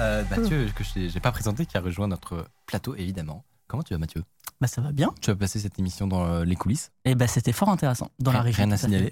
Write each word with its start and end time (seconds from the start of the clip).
Euh, 0.00 0.22
Mathieu, 0.30 0.66
que 0.74 0.84
je 0.84 1.08
j'ai 1.08 1.20
pas 1.20 1.32
présenté, 1.32 1.64
qui 1.66 1.76
a 1.76 1.80
rejoint 1.80 2.08
notre 2.08 2.46
plateau 2.66 2.94
évidemment. 2.96 3.44
Comment 3.66 3.82
tu 3.82 3.94
vas 3.94 3.98
Mathieu? 3.98 4.22
Bah 4.60 4.66
ça 4.68 4.80
va 4.80 4.92
bien. 4.92 5.12
Tu 5.20 5.30
as 5.30 5.36
passé 5.36 5.58
cette 5.58 5.78
émission 5.78 6.06
dans 6.06 6.24
euh, 6.26 6.44
les 6.44 6.54
coulisses? 6.54 6.90
Et 7.04 7.14
bah 7.14 7.26
c'était 7.26 7.52
fort 7.52 7.68
intéressant 7.70 8.10
dans 8.18 8.32
la 8.32 8.42
région. 8.42 8.64
Rien 8.64 8.72
à 8.72 8.76
signaler. 8.76 9.10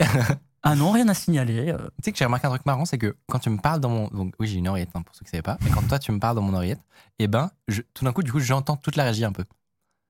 Ah 0.63 0.75
non, 0.77 0.93
rien 0.93 1.07
à 1.09 1.15
signaler. 1.15 1.71
euh, 1.71 1.79
Tu 1.99 2.05
sais 2.05 2.13
que 2.13 2.19
j'ai 2.19 2.25
remarqué 2.25 2.47
un 2.47 2.51
truc 2.51 2.65
marrant, 2.67 2.85
c'est 2.85 2.97
que 2.99 3.17
quand 3.29 3.39
tu 3.39 3.51
me 3.51 3.59
parles 3.59 3.81
dans 3.81 3.91
mon. 3.91 4.09
Donc, 4.09 4.35
oui, 4.39 4.47
j'ai 4.47 4.57
une 4.57 4.69
oreillette, 4.69 4.91
hein, 4.95 5.03
pour 5.03 5.15
ceux 5.15 5.21
qui 5.21 5.27
ne 5.27 5.31
savaient 5.33 5.43
pas. 5.43 5.59
Mais 5.63 5.71
quand 5.71 5.83
toi, 5.87 5.99
tu 5.99 6.11
me 6.13 6.19
parles 6.19 6.37
dans 6.37 6.43
mon 6.43 6.55
oreillette, 6.55 6.81
et 7.19 7.29
ben, 7.29 7.51
je- 7.69 7.83
tout 7.93 8.05
d'un 8.07 8.13
coup, 8.13 8.23
du 8.23 8.33
coup, 8.33 8.41
j'entends 8.41 8.77
toute 8.77 8.97
la 8.97 9.05
régie 9.05 9.25
un 9.27 9.33
peu. 9.33 9.45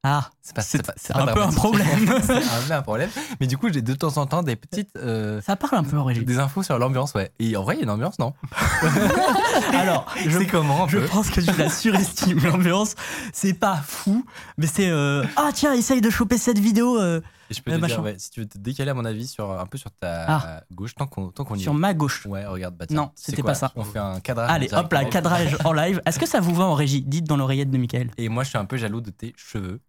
Ah, 0.06 0.28
C'est 0.42 0.54
pas- 0.54 0.60
c'est 0.62 0.84
pas- 0.86 0.92
c'est 0.96 1.14
pas 1.14 1.22
un 1.22 1.26
peu 1.32 1.40
un 1.42 1.50
problème. 1.50 1.86
c'est 2.22 2.32
un 2.36 2.60
peu 2.68 2.72
un 2.74 2.82
problème. 2.82 3.08
Mais 3.40 3.46
du 3.46 3.56
coup, 3.56 3.72
j'ai 3.72 3.80
de 3.80 3.94
temps 3.94 4.16
en 4.18 4.26
temps 4.26 4.42
des 4.42 4.54
petites. 4.54 4.90
euh, 4.96 5.40
Ça 5.40 5.56
parle 5.56 5.78
un 5.78 5.82
peu 5.84 5.96
en 5.98 6.04
régie. 6.04 6.24
des 6.24 6.38
infos 6.38 6.62
sur 6.62 6.78
l'ambiance, 6.78 7.14
ouais. 7.14 7.32
Et 7.38 7.56
en 7.56 7.62
vrai, 7.62 7.74
il 7.76 7.78
y 7.78 7.80
a 7.80 7.84
une 7.84 7.90
ambiance, 7.90 8.18
non 8.18 8.34
Alors, 9.72 10.06
je, 10.26 10.38
comment 10.50 10.84
un 10.84 10.88
je 10.88 10.98
pense 10.98 11.30
que 11.30 11.40
tu 11.40 11.56
la 11.56 11.68
surestimes 11.70 12.40
l'ambiance. 12.44 12.94
C'est 13.32 13.54
pas 13.54 13.76
fou, 13.76 14.24
mais 14.58 14.66
c'est 14.66 14.88
euh, 14.90 15.24
ah 15.36 15.50
tiens, 15.54 15.72
essaye 15.72 16.00
de 16.00 16.10
choper 16.10 16.38
cette 16.38 16.58
vidéo 16.58 16.98
euh, 17.00 17.20
Et 17.50 17.54
je 17.54 17.62
peux 17.62 17.72
te 17.72 17.86
dire, 17.86 18.02
ouais, 18.02 18.16
si 18.18 18.30
tu 18.30 18.40
veux 18.40 18.46
te 18.46 18.58
décaler, 18.58 18.90
à 18.90 18.94
mon 18.94 19.04
avis, 19.04 19.26
sur, 19.26 19.50
un 19.58 19.66
peu 19.66 19.78
sur 19.78 19.90
ta 19.90 20.24
Ah. 20.28 20.60
gauche, 20.72 20.94
tant 20.94 21.06
qu'on 21.06 21.28
tant 21.28 21.44
qu'on 21.44 21.54
y 21.56 21.60
sur 21.60 21.72
est. 21.72 21.76
ma 21.76 21.94
gauche. 21.94 22.26
Ouais, 22.26 22.44
regarde, 22.46 22.76
bah 22.76 22.86
tiens, 22.86 22.96
Non, 22.96 23.10
c'était 23.14 23.42
pas 23.42 23.54
ça. 23.54 23.72
On 23.76 23.84
fait 23.84 23.98
un 23.98 24.20
cadrage. 24.20 24.50
Allez, 24.50 24.68
hop 24.72 24.92
là, 24.92 25.04
cadrage 25.06 25.56
en 25.64 25.72
live. 25.72 26.00
Est-ce 26.06 26.18
que 26.18 26.26
ça 26.26 26.40
vous 26.40 26.54
va 26.54 26.64
en 26.64 26.74
régie 26.74 27.02
Dites 27.02 27.24
dans 27.24 27.36
l'oreillette 27.36 27.70
de 27.70 27.78
Michael. 27.78 28.10
Et 28.18 28.28
moi, 28.28 28.44
je 28.44 28.50
suis 28.50 28.58
un 28.58 28.64
peu 28.66 28.76
jaloux 28.76 29.00
de 29.00 29.10
tes 29.10 29.32
cheveux. 29.36 29.80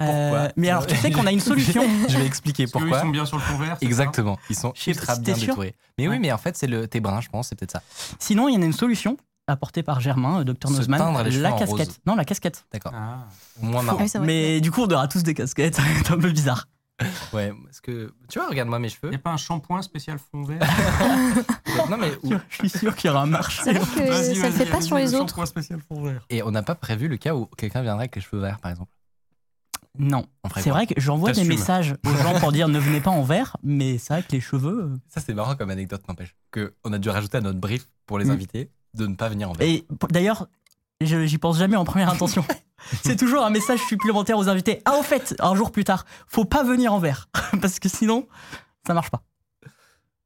Euh, 0.00 0.06
Pourquoi 0.30 0.48
mais 0.56 0.70
alors, 0.70 0.86
tu 0.86 0.96
sais 0.96 1.10
qu'on 1.12 1.26
a 1.26 1.30
une 1.32 1.40
solution. 1.52 1.84
Je 2.08 2.18
vais 2.18 2.26
expliquer 2.26 2.64
Parce 2.64 2.72
pourquoi. 2.82 2.98
ils 2.98 3.02
sont 3.02 3.08
bien 3.10 3.26
sur 3.26 3.36
le 3.36 3.42
fond 3.42 3.56
vert. 3.58 3.76
Exactement, 3.80 4.38
ils 4.50 4.56
sont 4.56 4.72
ultra 4.86 5.14
si 5.14 5.20
bien 5.20 5.34
détourés. 5.34 5.74
Mais 5.98 6.08
oui, 6.08 6.18
mais 6.18 6.32
en 6.32 6.38
fait, 6.38 6.56
c'est 6.56 6.66
le 6.66 6.88
tes 6.88 7.00
bruns, 7.00 7.20
je 7.20 7.28
pense, 7.28 7.48
c'est 7.48 7.54
peut-être 7.54 7.72
ça. 7.72 7.82
Sinon, 8.18 8.48
il 8.48 8.54
y 8.54 8.58
en 8.58 8.62
a 8.62 8.64
une 8.64 8.72
solution 8.72 9.16
apportée 9.46 9.82
par 9.82 10.00
Germain, 10.00 10.40
euh, 10.40 10.44
Dr 10.44 10.68
Se 10.68 10.74
Nozman. 10.74 10.98
teindre 10.98 11.22
les 11.22 11.30
cheveux 11.30 11.42
La 11.42 11.52
casquette. 11.52 11.88
rose. 11.88 11.98
Non, 12.06 12.16
la 12.16 12.24
casquette. 12.24 12.64
D'accord. 12.72 12.92
Ah. 12.94 13.26
Moins 13.60 13.82
marrant. 13.82 13.98
Ah 14.00 14.02
oui, 14.04 14.10
vrai. 14.14 14.26
Mais 14.26 14.60
du 14.60 14.70
coup, 14.72 14.82
on 14.82 14.88
aura 14.90 15.06
tous 15.06 15.22
des 15.22 15.34
casquettes. 15.34 15.78
c'est 16.04 16.12
un 16.12 16.18
peu 16.18 16.30
bizarre. 16.32 16.66
Ouais, 17.32 17.52
parce 17.64 17.80
que 17.80 18.12
tu 18.28 18.38
vois, 18.38 18.48
regarde-moi 18.48 18.78
mes 18.78 18.88
Il 18.88 18.90
cheveux. 18.90 19.10
n'y 19.10 19.16
a 19.16 19.18
pas 19.18 19.30
un 19.32 19.36
shampoing 19.36 19.82
spécial 19.82 20.16
fond 20.18 20.44
vert 20.44 20.60
non 21.90 21.96
mais 21.98 22.12
Je 22.50 22.56
suis 22.56 22.68
sûr 22.68 22.94
qu'il 22.94 23.08
y 23.08 23.10
aura 23.12 23.22
un 23.22 23.26
marché. 23.26 23.74
Que 23.74 23.80
ça 24.34 24.46
le 24.48 24.52
fait 24.52 24.66
pas 24.66 24.80
sur 24.80 24.96
les 24.96 25.06
le 25.08 25.14
autres. 25.16 25.28
shampoing 25.30 25.46
spécial 25.46 25.80
fond 25.80 26.02
vert. 26.04 26.24
et 26.30 26.42
on 26.44 26.52
n'a 26.52 26.62
pas 26.62 26.76
prévu 26.76 27.08
le 27.08 27.16
cas 27.16 27.34
où 27.34 27.46
quelqu'un 27.46 27.82
viendrait 27.82 28.04
avec 28.04 28.14
les 28.16 28.22
cheveux 28.22 28.40
verts, 28.40 28.60
par 28.60 28.70
exemple. 28.70 28.90
Non. 29.98 30.26
C'est 30.56 30.70
vrai 30.70 30.86
que 30.86 30.94
j'envoie 30.96 31.32
des 31.32 31.44
messages 31.44 31.94
aux 32.04 32.16
gens 32.16 32.38
pour 32.40 32.50
dire 32.52 32.68
ne 32.68 32.78
venez 32.78 33.00
pas 33.00 33.10
en 33.12 33.22
vert, 33.22 33.56
mais 33.62 33.98
c'est 33.98 34.12
vrai 34.14 34.22
que 34.22 34.32
les 34.32 34.40
cheveux. 34.40 34.84
euh, 34.92 34.96
Ça 35.08 35.20
c'est 35.20 35.34
marrant 35.34 35.54
comme 35.54 35.70
anecdote, 35.70 36.02
n'empêche. 36.08 36.34
Que 36.50 36.74
on 36.84 36.92
a 36.92 36.98
dû 36.98 37.08
rajouter 37.10 37.38
à 37.38 37.40
notre 37.40 37.58
brief 37.60 37.88
pour 38.06 38.18
les 38.18 38.24
Mm. 38.24 38.30
invités 38.30 38.70
de 38.94 39.06
ne 39.06 39.14
pas 39.14 39.28
venir 39.28 39.50
en 39.50 39.52
vert. 39.52 39.66
Et 39.68 39.86
d'ailleurs, 40.10 40.48
je- 41.00 41.26
j'y 41.26 41.38
pense 41.38 41.58
jamais 41.58 41.76
en 41.76 41.84
première 41.84 42.10
intention. 42.10 42.44
c'est 43.04 43.16
toujours 43.16 43.44
un 43.44 43.50
message 43.50 43.80
supplémentaire 43.88 44.36
aux 44.38 44.48
invités. 44.48 44.82
Ah, 44.84 44.96
au 44.98 45.02
fait, 45.02 45.34
un 45.40 45.54
jour 45.54 45.70
plus 45.70 45.84
tard, 45.84 46.04
faut 46.26 46.44
pas 46.44 46.64
venir 46.64 46.92
en 46.92 46.98
vert, 46.98 47.28
parce 47.62 47.78
que 47.78 47.88
sinon, 47.88 48.26
ça 48.86 48.94
marche 48.94 49.10
pas. 49.10 49.22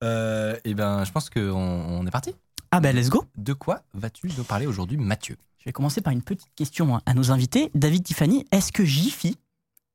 Euh, 0.04 0.56
et 0.64 0.74
ben, 0.74 1.04
je 1.04 1.10
pense 1.12 1.28
qu'on 1.30 1.40
on 1.50 2.06
est 2.06 2.10
parti. 2.10 2.34
Ah, 2.70 2.80
ben, 2.80 2.94
let's 2.94 3.08
go. 3.08 3.24
De 3.36 3.52
quoi 3.52 3.82
vas-tu 3.94 4.30
nous 4.36 4.44
parler 4.44 4.66
aujourd'hui, 4.66 4.96
Mathieu? 4.96 5.36
Je 5.58 5.64
vais 5.64 5.72
commencer 5.72 6.00
par 6.00 6.12
une 6.12 6.22
petite 6.22 6.54
question 6.54 6.94
hein, 6.96 7.02
à 7.06 7.14
nos 7.14 7.30
invités. 7.32 7.70
David 7.74 8.04
Tiffany, 8.04 8.44
est-ce 8.52 8.70
que 8.72 8.84
Jiffy, 8.84 9.36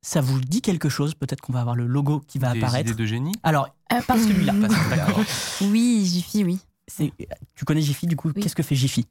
ça 0.04 0.22
vous 0.22 0.40
dit 0.40 0.62
quelque 0.62 0.90
chose 0.90 1.16
Peut-être 1.16 1.42
qu'on 1.42 1.54
va 1.54 1.62
avoir 1.62 1.76
le 1.76 1.88
logo 1.88 2.22
qui 2.28 2.38
va 2.38 2.54
Des 2.54 2.60
apparaître. 2.60 2.92
idées 2.92 3.02
de 3.02 3.06
génie? 3.08 3.32
Alors, 3.42 3.70
euh, 3.92 4.02
pas 4.04 4.18
celui-là. 4.20 4.54
Parce 4.62 4.76
que, 4.76 4.90
d'accord. 4.96 5.20
Oui, 5.62 6.06
Jiffy, 6.06 6.44
oui. 6.44 6.60
C'est- 6.88 7.12
Tu 7.56 7.66
connais 7.66 7.82
Jiffy, 7.82 8.06
du 8.06 8.16
coup, 8.16 8.32
Oui. 8.36 8.42
qu'est-ce 8.44 8.56
que 8.56 8.62
fait 8.64 8.76
Jiffy? 8.76 9.08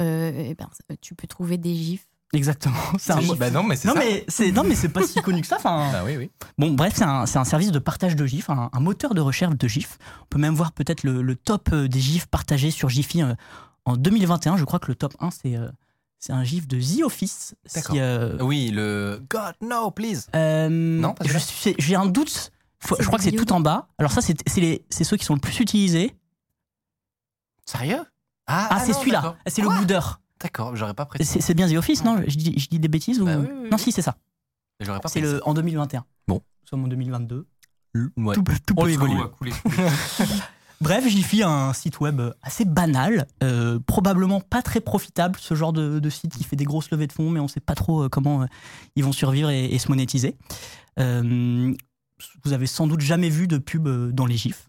Euh, 0.00 0.30
eh 0.50 0.54
ben, 0.54 0.68
tu 1.00 1.14
peux 1.16 1.26
trouver 1.26 1.58
des 1.58 1.74
gifs. 1.74 2.06
Exactement. 2.34 2.76
C'est 2.98 3.12
un 3.12 3.22
mot- 3.22 3.34
Bah 3.34 3.50
non, 3.50 3.62
mais 3.62 3.74
c'est 3.74 3.88
Non 3.88 3.94
ça. 3.94 4.00
mais 4.00 4.24
c'est 4.28 4.52
non 4.52 4.62
mais 4.62 4.74
c'est 4.74 4.90
pas 4.90 5.02
si 5.06 5.18
connu 5.22 5.40
que 5.40 5.46
ça. 5.46 5.56
Enfin, 5.56 5.88
Bah 5.92 6.02
oui, 6.04 6.18
oui. 6.18 6.30
Bon, 6.58 6.70
bref, 6.72 6.92
c'est 6.94 7.04
un, 7.04 7.24
c'est 7.24 7.38
un 7.38 7.44
service 7.44 7.72
de 7.72 7.78
partage 7.78 8.16
de 8.16 8.26
GIFs, 8.26 8.50
un, 8.50 8.68
un 8.70 8.80
moteur 8.80 9.14
de 9.14 9.22
recherche 9.22 9.56
de 9.56 9.66
GIFs. 9.66 9.96
On 10.22 10.26
peut 10.28 10.38
même 10.38 10.54
voir 10.54 10.72
peut-être 10.72 11.04
le, 11.04 11.22
le 11.22 11.34
top 11.36 11.70
euh, 11.72 11.88
des 11.88 12.00
GIFs 12.00 12.26
partagés 12.26 12.70
sur 12.70 12.90
Jiffy 12.90 13.22
euh, 13.22 13.32
en 13.86 13.96
2021. 13.96 14.58
Je 14.58 14.64
crois 14.64 14.78
que 14.78 14.88
le 14.88 14.94
top 14.94 15.16
1, 15.20 15.30
c'est 15.30 15.56
euh, 15.56 15.70
c'est 16.18 16.32
un 16.32 16.42
GIF 16.44 16.66
de 16.68 16.80
The 16.80 17.02
Office. 17.04 17.54
Si, 17.66 17.80
euh, 17.98 18.38
Oui, 18.40 18.70
le 18.72 19.22
God 19.30 19.54
no, 19.60 19.90
please. 19.90 20.26
euh, 20.34 20.68
Non, 20.68 21.14
je 21.22 21.28
celui-là 21.28 21.38
suis- 21.38 21.74
J'ai 21.78 21.94
un 21.94 22.06
doute. 22.06 22.52
Faut- 22.80 22.94
C'est 22.96 23.02
je 23.02 23.06
crois 23.08 23.18
que 23.18 23.24
c'est 23.24 23.32
tout 23.32 23.52
en 23.52 23.60
bas. 23.60 23.88
Alors 23.98 24.12
ça, 24.12 24.20
c'est 24.20 24.36
c'est 24.48 24.60
les- 24.60 24.84
c'est 24.90 25.04
ceux 25.04 25.16
qui 25.16 25.24
sont 25.24 25.34
le 25.34 25.40
plus 25.40 25.58
utilisés. 25.60 26.14
Sérieux? 27.64 28.04
Ah, 28.46 28.80
c'est 28.84 28.92
non, 28.92 28.98
celui-là. 29.00 29.20
d'accord. 29.20 29.36
C'est 29.46 29.62
le 29.62 29.68
boudeur. 29.68 30.20
D'accord, 30.40 30.74
j'aurais 30.76 30.94
pas 30.94 31.04
précisé. 31.04 31.30
C'est 31.34 31.40
c'est 31.40 31.54
bien 31.54 31.68
The 31.68 31.74
Office, 31.76 32.04
non? 32.04 32.22
Je 32.26 32.36
dis, 32.36 32.58
je 32.58 32.68
dis 32.68 32.78
des 32.78 32.88
bêtises 32.88 33.20
ou... 33.20 33.24
Bah 33.24 33.36
oui, 33.38 33.46
oui, 33.50 33.58
oui. 33.64 33.68
Non, 33.70 33.76
si, 33.78 33.90
c'est 33.92 34.02
ça. 34.02 34.16
J'aurais 34.80 35.00
pas 35.00 35.08
C'est 35.08 35.20
le 35.20 35.46
en 35.46 35.52
2021. 35.54 36.04
Bon. 36.28 36.36
Nous 36.36 36.68
sommes 36.68 36.84
en 36.84 36.88
2022. 36.88 37.46
Ouais. 38.16 38.34
Tout, 38.36 38.44
tout 38.64 38.74
peut 38.76 38.90
évoluer. 38.90 39.20
Bref, 40.80 41.06
Jiffy 41.08 41.42
a 41.42 41.48
un 41.48 41.72
site 41.72 41.98
web 42.00 42.20
assez 42.42 42.64
banal, 42.64 43.26
euh, 43.42 43.80
probablement 43.84 44.40
pas 44.40 44.62
très 44.62 44.80
profitable, 44.80 45.36
ce 45.40 45.54
genre 45.54 45.72
de, 45.72 45.98
de 45.98 46.10
site 46.10 46.36
qui 46.36 46.44
fait 46.44 46.54
des 46.56 46.64
grosses 46.64 46.90
levées 46.90 47.08
de 47.08 47.12
fonds, 47.12 47.30
mais 47.30 47.40
on 47.40 47.48
sait 47.48 47.58
pas 47.60 47.74
trop 47.74 48.04
euh, 48.04 48.08
comment 48.08 48.42
euh, 48.42 48.46
ils 48.94 49.04
vont 49.04 49.12
survivre 49.12 49.50
et, 49.50 49.64
et 49.66 49.78
se 49.78 49.88
monétiser. 49.88 50.36
Euh, 51.00 51.74
vous 52.44 52.52
avez 52.52 52.66
sans 52.66 52.86
doute 52.86 53.00
jamais 53.00 53.28
vu 53.28 53.48
de 53.48 53.58
pub 53.58 53.88
dans 54.12 54.26
les 54.26 54.36
gifs. 54.36 54.68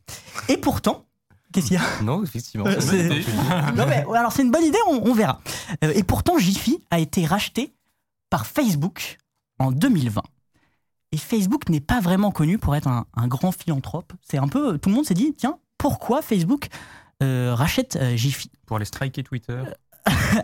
Et 0.50 0.58
pourtant, 0.58 1.06
qu'est-ce 1.54 1.68
qu'il 1.68 1.76
y 1.76 1.80
a? 1.80 1.84
Non, 2.04 2.24
effectivement. 2.24 2.66
Euh. 2.68 2.80
Non 3.76 3.86
mais 3.88 4.04
alors 4.16 4.32
c'est 4.32 4.42
une 4.42 4.52
bonne 4.52 4.66
idée, 4.66 4.80
on, 4.88 5.02
on 5.08 5.14
verra. 5.14 5.42
Euh, 5.84 5.92
et 5.96 6.04
pourtant, 6.04 6.38
Jiffy 6.40 6.80
a 6.90 7.00
été 7.00 7.26
racheté 7.26 7.74
par 8.32 8.48
Facebook 8.48 9.18
en 9.60 9.72
2020. 9.72 10.22
Et 11.12 11.18
Facebook 11.18 11.70
n'est 11.70 11.80
pas 11.82 12.00
vraiment 12.02 12.32
connu 12.32 12.58
pour 12.60 12.76
être 12.76 12.88
un, 12.88 13.06
un 13.16 13.28
grand 13.28 13.52
philanthrope. 13.52 14.14
C'est 14.22 14.38
un 14.38 14.48
peu, 14.48 14.78
tout 14.78 14.90
le 14.90 14.96
monde 14.96 15.06
s'est 15.06 15.16
dit, 15.16 15.34
tiens, 15.36 15.58
pourquoi 15.80 16.22
Facebook 16.22 16.68
euh, 17.24 17.56
rachète 17.56 17.96
euh, 17.96 18.16
Jiffy 18.16 18.52
Pour 18.68 18.76
aller 18.78 18.86
striker 18.86 19.24
Twitter. 19.24 19.64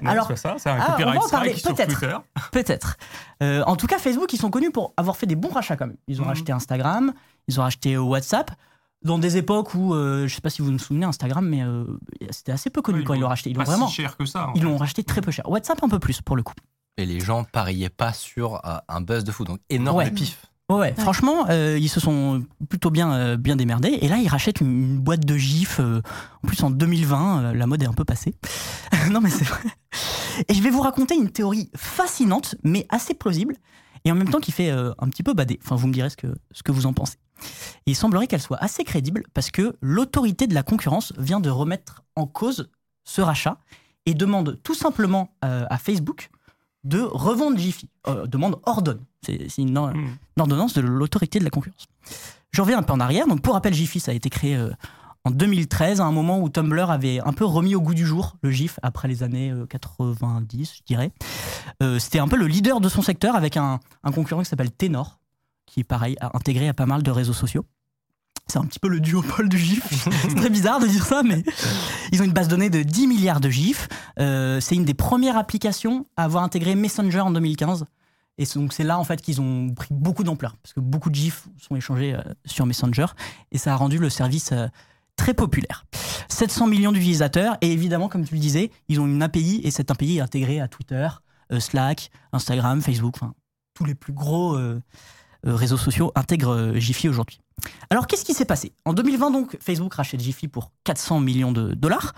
Non, 0.01 0.09
Alors- 0.09 0.27
c'est 0.27 0.35
ça, 0.35 0.55
c'est 0.57 0.69
un 0.69 0.77
Ah, 0.79 0.85
on 0.87 0.91
copyright 0.91 1.19
va 1.19 1.25
en 1.25 1.29
parler, 1.29 1.53
peut-être. 1.53 1.99
Twitter. 1.99 2.15
Peut-être. 2.51 2.97
Euh, 3.41 3.63
en 3.65 3.75
tout 3.75 3.87
cas, 3.87 3.97
Facebook, 3.99 4.31
ils 4.33 4.37
sont 4.39 4.49
connus 4.51 4.71
pour 4.71 4.93
avoir 4.97 5.15
fait 5.17 5.25
des 5.25 5.35
bons 5.35 5.49
rachats 5.49 5.75
quand 5.77 5.87
même. 5.87 5.97
Ils 6.07 6.19
ont 6.21 6.23
Mhm. 6.23 6.29
racheté 6.29 6.51
Instagram, 6.51 7.13
ils 7.47 7.59
ont 7.59 7.63
racheté 7.63 7.93
euh, 7.95 7.99
WhatsApp. 8.01 8.51
Dans 9.03 9.17
des 9.19 9.37
époques 9.37 9.73
où, 9.75 9.93
euh, 9.93 10.27
je 10.27 10.33
sais 10.35 10.41
pas 10.41 10.49
si 10.49 10.61
vous 10.63 10.71
vous 10.71 10.77
souvenez, 10.79 11.05
Instagram, 11.05 11.47
mais 11.47 11.63
euh, 11.63 11.85
c'était 12.31 12.51
assez 12.51 12.69
peu 12.71 12.81
connu 12.81 12.99
Oui, 12.99 13.03
quand 13.05 13.13
ils 13.13 13.21
l'ont 13.21 13.27
racheté. 13.27 13.51
Ils 13.51 13.55
l'ont 13.57 13.63
vraiment, 13.63 13.87
si 13.87 13.95
cher 13.95 14.17
que 14.17 14.25
ça. 14.25 14.49
ils 14.55 14.63
l'ont 14.63 14.77
racheté 14.77 15.03
très 15.03 15.21
peu 15.21 15.31
cher. 15.31 15.47
WhatsApp 15.49 15.81
un 15.83 15.89
peu 15.89 15.99
plus 15.99 16.21
pour 16.21 16.35
le 16.35 16.41
coup. 16.43 16.53
Et 16.97 17.05
les 17.05 17.19
gens 17.19 17.43
pariaient 17.43 17.89
pas 17.89 18.13
sur 18.13 18.65
euh, 18.65 18.77
un 18.87 19.01
buzz 19.01 19.23
de 19.23 19.31
fou, 19.31 19.43
donc 19.43 19.59
énorme 19.69 19.97
Ouais. 19.97 20.11
pif. 20.11 20.45
Ouais, 20.71 20.77
ouais, 20.79 20.95
franchement, 20.97 21.45
euh, 21.49 21.77
ils 21.79 21.89
se 21.89 21.99
sont 21.99 22.43
plutôt 22.69 22.89
bien, 22.89 23.13
euh, 23.13 23.37
bien 23.37 23.55
démerdés. 23.55 23.99
Et 24.01 24.07
là, 24.07 24.17
ils 24.17 24.27
rachètent 24.27 24.61
une, 24.61 24.93
une 24.93 24.97
boîte 24.97 25.23
de 25.23 25.37
gifs. 25.37 25.79
euh, 25.79 26.01
en 26.43 26.47
plus, 26.47 26.63
en 26.63 26.71
2020, 26.71 27.43
euh, 27.43 27.53
la 27.53 27.67
mode 27.67 27.83
est 27.83 27.87
un 27.87 27.93
peu 27.93 28.03
passée. 28.03 28.33
non, 29.11 29.21
mais 29.21 29.29
c'est 29.29 29.45
vrai. 29.45 29.59
Et 30.47 30.55
je 30.55 30.63
vais 30.63 30.71
vous 30.71 30.81
raconter 30.81 31.15
une 31.15 31.29
théorie 31.29 31.69
fascinante, 31.75 32.55
mais 32.63 32.87
assez 32.89 33.13
plausible, 33.13 33.55
et 34.05 34.11
en 34.11 34.15
même 34.15 34.29
temps 34.29 34.39
qui 34.39 34.51
fait 34.51 34.69
un 34.69 35.07
petit 35.09 35.23
peu 35.23 35.33
bader. 35.33 35.59
Enfin, 35.63 35.75
vous 35.75 35.87
me 35.87 35.93
direz 35.93 36.09
ce 36.09 36.17
que, 36.17 36.27
ce 36.51 36.63
que 36.63 36.71
vous 36.71 36.85
en 36.87 36.93
pensez. 36.93 37.17
Et 37.85 37.91
il 37.91 37.95
semblerait 37.95 38.27
qu'elle 38.27 38.41
soit 38.41 38.61
assez 38.61 38.83
crédible 38.83 39.23
parce 39.33 39.51
que 39.51 39.75
l'autorité 39.81 40.47
de 40.47 40.53
la 40.53 40.63
concurrence 40.63 41.13
vient 41.17 41.39
de 41.39 41.49
remettre 41.49 42.03
en 42.15 42.27
cause 42.27 42.69
ce 43.03 43.21
rachat 43.21 43.57
et 44.05 44.13
demande 44.13 44.59
tout 44.63 44.75
simplement 44.75 45.35
à 45.41 45.77
Facebook 45.77 46.29
de 46.85 47.01
revendre 47.01 47.57
Jiffy. 47.57 47.89
Euh, 48.07 48.25
demande, 48.27 48.55
ordonne. 48.63 49.01
C'est 49.25 49.49
c'est 49.49 49.61
une, 49.63 49.77
une 49.77 50.17
ordonnance 50.39 50.73
de 50.73 50.81
l'autorité 50.81 51.39
de 51.39 51.43
la 51.43 51.49
concurrence. 51.49 51.87
Je 52.51 52.61
reviens 52.61 52.77
un 52.77 52.83
peu 52.83 52.93
en 52.93 52.99
arrière. 53.01 53.27
Donc, 53.27 53.41
pour 53.41 53.53
rappel, 53.53 53.73
Jiffy, 53.73 53.99
ça 53.99 54.11
a 54.11 54.13
été 54.13 54.29
créé 54.29 54.55
euh, 54.55 54.69
en 55.25 55.31
2013, 55.31 55.99
à 55.99 56.05
un 56.05 56.11
moment 56.11 56.39
où 56.39 56.47
Tumblr 56.49 56.89
avait 56.89 57.19
un 57.19 57.33
peu 57.33 57.43
remis 57.43 57.75
au 57.75 57.81
goût 57.81 57.95
du 57.95 58.05
jour 58.05 58.37
le 58.43 58.51
GIF 58.51 58.79
après 58.83 59.07
les 59.07 59.23
années 59.23 59.51
euh, 59.51 59.65
90, 59.65 60.75
je 60.77 60.81
dirais. 60.85 61.11
Euh, 61.81 61.99
C'était 61.99 62.19
un 62.19 62.27
peu 62.27 62.37
le 62.37 62.45
leader 62.47 62.79
de 62.79 62.87
son 62.87 63.01
secteur 63.01 63.35
avec 63.35 63.57
un, 63.57 63.79
un 64.03 64.11
concurrent 64.11 64.43
qui 64.43 64.49
s'appelle 64.49 64.71
Tenor, 64.71 65.19
qui, 65.65 65.83
pareil, 65.83 66.15
a 66.21 66.37
intégré 66.37 66.69
à 66.69 66.73
pas 66.73 66.85
mal 66.85 67.01
de 67.03 67.11
réseaux 67.11 67.33
sociaux. 67.33 67.65
C'est 68.47 68.59
un 68.59 68.65
petit 68.65 68.79
peu 68.79 68.87
le 68.87 68.99
duopole 68.99 69.49
du 69.49 69.57
GIF. 69.57 70.07
C'est 70.21 70.35
très 70.35 70.49
bizarre 70.49 70.79
de 70.79 70.85
dire 70.85 71.05
ça, 71.05 71.23
mais 71.23 71.43
ils 72.11 72.21
ont 72.21 72.25
une 72.25 72.31
base 72.31 72.47
de 72.47 72.51
données 72.51 72.69
de 72.69 72.83
10 72.83 73.07
milliards 73.07 73.39
de 73.39 73.49
GIFs. 73.49 73.87
Euh, 74.19 74.59
c'est 74.59 74.75
une 74.75 74.85
des 74.85 74.93
premières 74.93 75.35
applications 75.35 76.05
à 76.15 76.25
avoir 76.25 76.43
intégré 76.43 76.75
Messenger 76.75 77.21
en 77.21 77.31
2015. 77.31 77.85
Et 78.37 78.45
donc 78.55 78.73
c'est 78.73 78.83
là 78.83 78.99
en 78.99 79.03
fait 79.03 79.21
qu'ils 79.21 79.41
ont 79.41 79.73
pris 79.73 79.87
beaucoup 79.91 80.23
d'ampleur 80.23 80.57
parce 80.61 80.73
que 80.73 80.81
beaucoup 80.81 81.09
de 81.09 81.15
GIFs 81.15 81.47
sont 81.57 81.75
échangés 81.75 82.13
euh, 82.13 82.21
sur 82.45 82.65
Messenger 82.65 83.05
et 83.51 83.57
ça 83.57 83.73
a 83.73 83.75
rendu 83.77 83.97
le 83.97 84.09
service 84.09 84.51
euh, 84.51 84.67
très 85.15 85.33
populaire. 85.33 85.85
700 86.27 86.67
millions 86.67 86.91
d'utilisateurs 86.91 87.57
et 87.61 87.71
évidemment 87.71 88.09
comme 88.09 88.25
tu 88.25 88.35
le 88.35 88.41
disais, 88.41 88.71
ils 88.89 88.99
ont 88.99 89.07
une 89.07 89.23
API 89.23 89.61
et 89.63 89.71
cette 89.71 89.89
API 89.89 90.17
est 90.17 90.21
intégrée 90.21 90.59
à 90.59 90.67
Twitter, 90.67 91.07
Slack, 91.59 92.11
Instagram, 92.33 92.81
Facebook, 92.81 93.15
enfin 93.15 93.33
tous 93.73 93.85
les 93.85 93.95
plus 93.95 94.13
gros 94.13 94.57
réseaux 95.53 95.77
sociaux 95.77 96.11
intègrent 96.15 96.55
euh, 96.55 96.79
Jiffy 96.79 97.07
aujourd'hui. 97.07 97.39
Alors 97.89 98.07
qu'est-ce 98.07 98.25
qui 98.25 98.33
s'est 98.33 98.45
passé? 98.45 98.73
En 98.85 98.93
2020 98.93 99.31
donc 99.31 99.57
Facebook 99.61 99.93
rachète 99.93 100.19
Jiffy 100.19 100.47
pour 100.47 100.71
400 100.83 101.19
millions 101.19 101.51
de 101.51 101.73
dollars. 101.73 102.13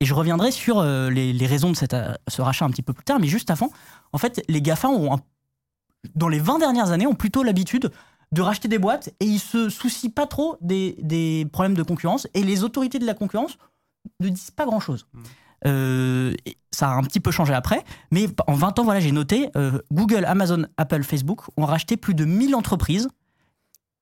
Et 0.00 0.04
je 0.04 0.14
reviendrai 0.14 0.50
sur 0.50 0.78
euh, 0.78 1.08
les, 1.10 1.46
raisons 1.46 1.70
de 1.70 1.76
cette, 1.76 1.94
euh, 1.94 2.12
ce 2.28 2.42
rachat 2.42 2.64
un 2.64 2.70
petit 2.70 2.82
peu 2.82 2.92
plus 2.92 3.04
tard. 3.04 3.18
Mais 3.18 3.28
juste 3.28 3.50
avant, 3.50 3.70
en 4.12 4.18
fait 4.18 4.42
les 4.48 4.60
GAFA 4.60 4.88
ont 4.88 5.18
dans 6.14 6.28
les 6.28 6.38
20 6.38 6.58
dernières 6.58 6.90
années, 6.90 7.06
ont 7.06 7.14
plutôt 7.14 7.42
l'habitude 7.42 7.90
de 8.32 8.42
racheter 8.42 8.68
des 8.68 8.78
boîtes 8.78 9.08
et 9.20 9.24
ils 9.24 9.40
se 9.40 9.68
soucient 9.68 10.10
pas 10.10 10.26
trop 10.26 10.56
des, 10.60 10.96
des 11.00 11.46
problèmes 11.52 11.74
de 11.74 11.82
concurrence. 11.82 12.28
Et 12.34 12.42
les 12.42 12.62
autorités 12.62 12.98
de 12.98 13.06
la 13.06 13.14
concurrence 13.14 13.56
ne 14.20 14.28
disent 14.28 14.50
pas 14.50 14.66
grand 14.66 14.80
chose. 15.64 16.34
ça 16.70 16.90
a 16.90 16.94
un 16.94 17.02
petit 17.02 17.20
peu 17.20 17.30
changé 17.30 17.54
après, 17.54 17.84
mais 18.10 18.26
en 18.46 18.54
20 18.54 18.78
ans, 18.78 18.84
voilà, 18.84 19.00
j'ai 19.00 19.12
noté 19.12 19.48
euh, 19.56 19.78
Google, 19.92 20.24
Amazon, 20.24 20.66
Apple, 20.76 21.02
Facebook 21.02 21.42
ont 21.56 21.64
racheté 21.64 21.96
plus 21.96 22.14
de 22.14 22.24
1000 22.24 22.54
entreprises. 22.54 23.08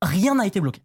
Rien 0.03 0.35
n'a 0.35 0.47
été 0.47 0.61
bloqué. 0.61 0.83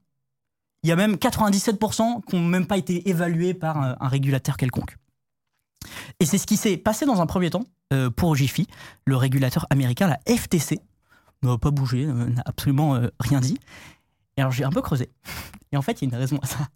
Il 0.84 0.90
y 0.90 0.92
a 0.92 0.96
même 0.96 1.16
97% 1.16 2.24
qui 2.26 2.36
n'ont 2.36 2.42
même 2.42 2.68
pas 2.68 2.78
été 2.78 3.10
évalués 3.10 3.54
par 3.54 3.78
un, 3.78 3.98
un 4.00 4.08
régulateur 4.08 4.56
quelconque. 4.56 4.96
Et 6.20 6.26
c'est 6.26 6.38
ce 6.38 6.48
qui 6.48 6.58
s'est 6.58 6.78
passé 6.78 7.06
dans 7.06 7.22
un 7.22 7.26
premier 7.26 7.50
temps 7.50 7.64
euh, 7.94 8.10
pour 8.10 8.36
Jiffy, 8.36 8.68
le 9.06 9.16
régulateur 9.16 9.66
américain, 9.70 10.08
la 10.08 10.20
FTC, 10.36 10.80
n'a 11.42 11.58
pas 11.58 11.72
bougé, 11.72 12.06
euh, 12.06 12.28
n'a 12.28 12.44
absolument 12.46 12.96
euh, 12.96 13.08
rien 13.20 13.40
dit. 13.40 13.58
Et 14.38 14.42
alors 14.42 14.52
j'ai 14.52 14.64
un 14.64 14.70
peu 14.70 14.82
creusé. 14.82 15.10
Et 15.72 15.78
en 15.78 15.82
fait, 15.82 16.02
il 16.02 16.10
y 16.10 16.12
a 16.12 16.16
une 16.16 16.22
raison 16.22 16.40
à 16.42 16.46
ça. 16.46 16.68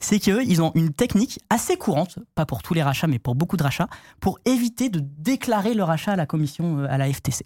C'est 0.00 0.18
qu'ils 0.18 0.62
ont 0.62 0.72
une 0.74 0.92
technique 0.92 1.40
assez 1.50 1.76
courante, 1.76 2.18
pas 2.34 2.46
pour 2.46 2.62
tous 2.62 2.74
les 2.74 2.82
rachats, 2.82 3.06
mais 3.06 3.18
pour 3.18 3.34
beaucoup 3.34 3.56
de 3.56 3.62
rachats, 3.62 3.88
pour 4.20 4.38
éviter 4.44 4.88
de 4.88 5.00
déclarer 5.00 5.74
le 5.74 5.84
rachat 5.84 6.12
à 6.12 6.16
la 6.16 6.26
commission, 6.26 6.78
euh, 6.78 6.86
à 6.88 6.98
la 6.98 7.12
FTC. 7.12 7.44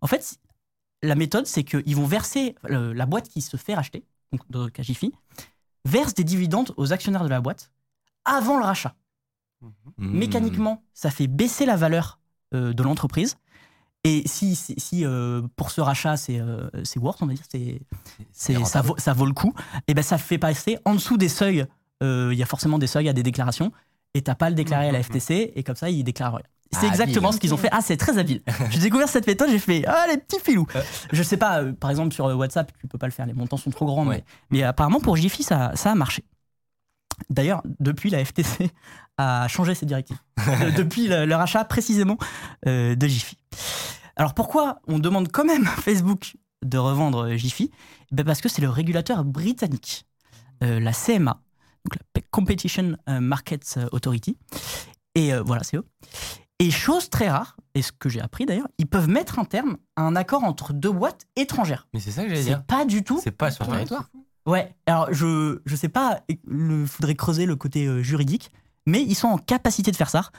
En 0.00 0.06
fait, 0.06 0.38
la 1.02 1.14
méthode, 1.14 1.46
c'est 1.46 1.64
qu'ils 1.64 1.96
vont 1.96 2.06
verser, 2.06 2.54
la 2.68 3.06
boîte 3.06 3.28
qui 3.28 3.40
se 3.40 3.56
fait 3.56 3.74
racheter, 3.74 4.04
donc 4.30 4.42
dans 4.50 4.64
le 4.64 4.70
cas 4.70 4.82
Jiffy, 4.82 5.12
verse 5.84 6.14
des 6.14 6.24
dividendes 6.24 6.72
aux 6.76 6.92
actionnaires 6.92 7.24
de 7.24 7.28
la 7.28 7.40
boîte 7.40 7.70
avant 8.24 8.58
le 8.58 8.64
rachat. 8.64 8.94
Mmh. 9.60 9.68
Mécaniquement, 9.98 10.82
ça 10.92 11.10
fait 11.10 11.26
baisser 11.26 11.66
la 11.66 11.76
valeur 11.76 12.20
euh, 12.54 12.72
de 12.72 12.82
l'entreprise. 12.82 13.36
Et 14.04 14.22
si, 14.26 14.56
si, 14.56 14.74
si, 14.78 15.04
euh, 15.04 15.42
pour 15.54 15.70
ce 15.70 15.80
rachat, 15.80 16.16
c'est 16.16 16.40
euh, 16.40 16.68
c'est 16.82 16.98
worth, 16.98 17.22
on 17.22 17.26
va 17.26 17.34
dire, 17.34 17.44
c'est 17.48 17.80
c'est- 18.32 18.64
ça, 18.64 18.80
vaut, 18.82 18.96
ça 18.98 19.12
vaut 19.12 19.26
le 19.26 19.32
coup, 19.32 19.54
et 19.86 19.94
ben 19.94 20.02
ça 20.02 20.18
fait 20.18 20.38
passer 20.38 20.78
en 20.84 20.94
dessous 20.94 21.16
des 21.16 21.28
seuils. 21.28 21.64
euh, 22.02 22.30
Il 22.32 22.38
y 22.38 22.42
a 22.42 22.46
forcément 22.46 22.78
des 22.78 22.88
seuils 22.88 23.08
à 23.08 23.12
des 23.12 23.22
déclarations, 23.22 23.70
et 24.14 24.22
t'as 24.22 24.34
pas 24.34 24.48
le 24.50 24.56
déclarer 24.56 24.88
à 24.88 24.92
la 24.92 25.02
FTC, 25.04 25.52
et 25.54 25.62
comme 25.62 25.76
ça, 25.76 25.88
ils 25.88 26.02
déclarent 26.02 26.34
rien. 26.34 26.44
C'est 26.72 26.86
Ah, 26.86 26.88
exactement 26.88 27.28
habile. 27.28 27.36
ce 27.36 27.40
qu'ils 27.40 27.54
ont 27.54 27.58
fait. 27.58 27.68
Ah, 27.70 27.80
c'est 27.82 27.96
très 27.98 28.18
habile. 28.18 28.42
J'ai 28.70 28.80
découvert 28.80 29.08
cette 29.08 29.26
méthode, 29.26 29.50
j'ai 29.50 29.58
fait 29.58 29.84
Ah, 29.86 30.06
les 30.10 30.16
petits 30.16 30.40
filous. 30.40 30.66
Je 31.12 31.22
sais 31.22 31.36
pas, 31.36 31.62
euh, 31.62 31.72
par 31.72 31.90
exemple, 31.90 32.12
sur 32.14 32.26
euh, 32.26 32.34
WhatsApp, 32.34 32.72
tu 32.80 32.86
peux 32.88 32.96
pas 32.98 33.06
le 33.06 33.12
faire, 33.12 33.26
les 33.26 33.34
montants 33.34 33.56
sont 33.58 33.70
trop 33.70 33.84
grands, 33.86 34.06
mais 34.50 34.62
apparemment, 34.64 34.98
pour 34.98 35.14
Jiffy, 35.16 35.42
ça, 35.44 35.70
ça 35.76 35.92
a 35.92 35.94
marché. 35.94 36.24
D'ailleurs, 37.30 37.62
depuis, 37.80 38.10
la 38.10 38.24
FTC 38.24 38.70
a 39.18 39.46
changé 39.48 39.74
ses 39.74 39.86
directives. 39.86 40.18
Depuis 40.76 41.06
le, 41.08 41.26
le 41.26 41.34
rachat 41.34 41.64
précisément 41.64 42.16
euh, 42.66 42.94
de 42.94 43.06
Jiffy. 43.06 43.36
Alors 44.16 44.34
pourquoi 44.34 44.80
on 44.88 44.98
demande 44.98 45.30
quand 45.30 45.44
même 45.44 45.66
à 45.66 45.80
Facebook 45.80 46.34
de 46.64 46.78
revendre 46.78 47.26
euh, 47.28 47.36
Jiffy? 47.36 47.70
Ben 48.10 48.24
Parce 48.24 48.40
que 48.40 48.48
c'est 48.48 48.62
le 48.62 48.68
régulateur 48.70 49.24
britannique, 49.24 50.06
euh, 50.62 50.80
la 50.80 50.92
CMA, 50.92 51.40
donc 51.84 51.98
la 52.14 52.22
Competition 52.30 52.96
Markets 53.08 53.78
Authority. 53.92 54.36
Et 55.14 55.32
euh, 55.34 55.42
voilà, 55.44 55.62
c'est 55.62 55.76
eux. 55.76 55.84
Et 56.58 56.70
chose 56.70 57.10
très 57.10 57.28
rare, 57.28 57.56
et 57.74 57.82
ce 57.82 57.90
que 57.92 58.08
j'ai 58.08 58.20
appris 58.20 58.46
d'ailleurs, 58.46 58.68
ils 58.78 58.86
peuvent 58.86 59.08
mettre 59.08 59.38
un 59.38 59.44
terme 59.44 59.76
à 59.96 60.02
un 60.02 60.14
accord 60.14 60.44
entre 60.44 60.72
deux 60.72 60.92
boîtes 60.92 61.26
étrangères. 61.36 61.88
Mais 61.92 62.00
c'est 62.00 62.12
ça 62.12 62.22
que 62.22 62.28
j'allais 62.28 62.42
C'est 62.42 62.48
dire. 62.48 62.64
pas 62.64 62.84
du 62.84 63.02
tout 63.02 63.20
C'est 63.22 63.32
pas 63.32 63.50
sur 63.50 63.64
le 63.64 63.72
territoire. 63.72 64.08
Ouais, 64.46 64.74
alors 64.86 65.12
je 65.12 65.60
je 65.64 65.76
sais 65.76 65.88
pas, 65.88 66.22
il 66.28 66.86
faudrait 66.86 67.14
creuser 67.14 67.46
le 67.46 67.54
côté 67.56 67.86
euh, 67.86 68.02
juridique, 68.02 68.50
mais 68.86 69.02
ils 69.02 69.14
sont 69.14 69.28
en 69.28 69.38
capacité 69.38 69.90
de 69.90 69.96
faire 69.96 70.10
ça. 70.10 70.30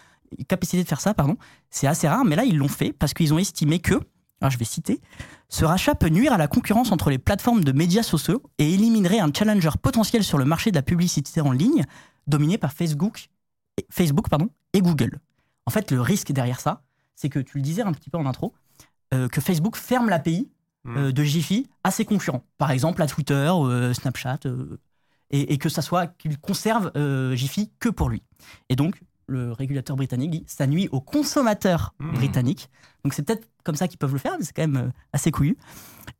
Capacité 0.47 0.83
de 0.83 0.87
faire 0.87 0.99
ça, 0.99 1.13
pardon. 1.13 1.37
C'est 1.69 1.87
assez 1.87 2.07
rare, 2.07 2.25
mais 2.25 2.35
là 2.35 2.43
ils 2.43 2.57
l'ont 2.57 2.67
fait 2.67 2.91
parce 2.91 3.13
qu'ils 3.13 3.33
ont 3.33 3.37
estimé 3.37 3.79
que, 3.79 3.93
alors 4.41 4.51
je 4.51 4.57
vais 4.57 4.65
citer, 4.65 4.99
ce 5.47 5.63
rachat 5.63 5.95
peut 5.95 6.09
nuire 6.09 6.33
à 6.33 6.37
la 6.37 6.47
concurrence 6.47 6.91
entre 6.91 7.09
les 7.09 7.17
plateformes 7.17 7.63
de 7.63 7.71
médias 7.71 8.03
sociaux 8.03 8.43
et 8.57 8.73
éliminerait 8.73 9.19
un 9.19 9.31
challenger 9.33 9.69
potentiel 9.81 10.23
sur 10.23 10.37
le 10.37 10.45
marché 10.45 10.71
de 10.71 10.75
la 10.75 10.81
publicité 10.81 11.39
en 11.39 11.51
ligne, 11.51 11.85
dominé 12.27 12.57
par 12.57 12.73
Facebook, 12.73 13.29
et- 13.77 13.85
Facebook 13.89 14.27
pardon, 14.29 14.49
et 14.73 14.81
Google. 14.81 15.19
En 15.65 15.71
fait, 15.71 15.91
le 15.91 16.01
risque 16.01 16.31
derrière 16.33 16.59
ça, 16.59 16.81
c'est 17.15 17.29
que 17.29 17.39
tu 17.39 17.57
le 17.57 17.63
disais 17.63 17.83
un 17.83 17.93
petit 17.93 18.09
peu 18.09 18.17
en 18.17 18.25
intro, 18.25 18.53
euh, 19.13 19.29
que 19.29 19.39
Facebook 19.39 19.77
ferme 19.77 20.09
l'API 20.09 20.49
euh, 20.87 21.11
de 21.11 21.23
Jiffy 21.23 21.67
à 21.83 21.91
ses 21.91 22.05
concurrents. 22.05 22.43
Par 22.57 22.71
exemple, 22.71 23.01
à 23.01 23.07
Twitter, 23.07 23.51
euh, 23.53 23.93
Snapchat, 23.93 24.39
euh, 24.45 24.79
et, 25.31 25.53
et 25.53 25.57
que 25.57 25.69
ça 25.69 25.81
soit 25.81 26.07
qu'il 26.07 26.37
conserve 26.39 26.91
Jiffy 27.35 27.71
que 27.79 27.89
pour 27.89 28.09
lui. 28.09 28.21
Et 28.69 28.75
donc, 28.75 29.01
le 29.27 29.53
régulateur 29.53 29.95
britannique 29.95 30.31
dit 30.31 30.43
ça 30.47 30.67
nuit 30.67 30.89
aux 30.91 30.99
consommateurs 31.01 31.93
Mmh. 31.99 32.13
britanniques. 32.13 32.69
Donc, 33.03 33.13
c'est 33.13 33.23
peut-être 33.23 33.47
comme 33.63 33.75
ça 33.75 33.87
qu'ils 33.87 33.97
peuvent 33.97 34.11
le 34.13 34.19
faire, 34.19 34.35
mais 34.37 34.43
c'est 34.45 34.53
quand 34.53 34.67
même 34.67 34.91
assez 35.13 35.31
couillu. 35.31 35.57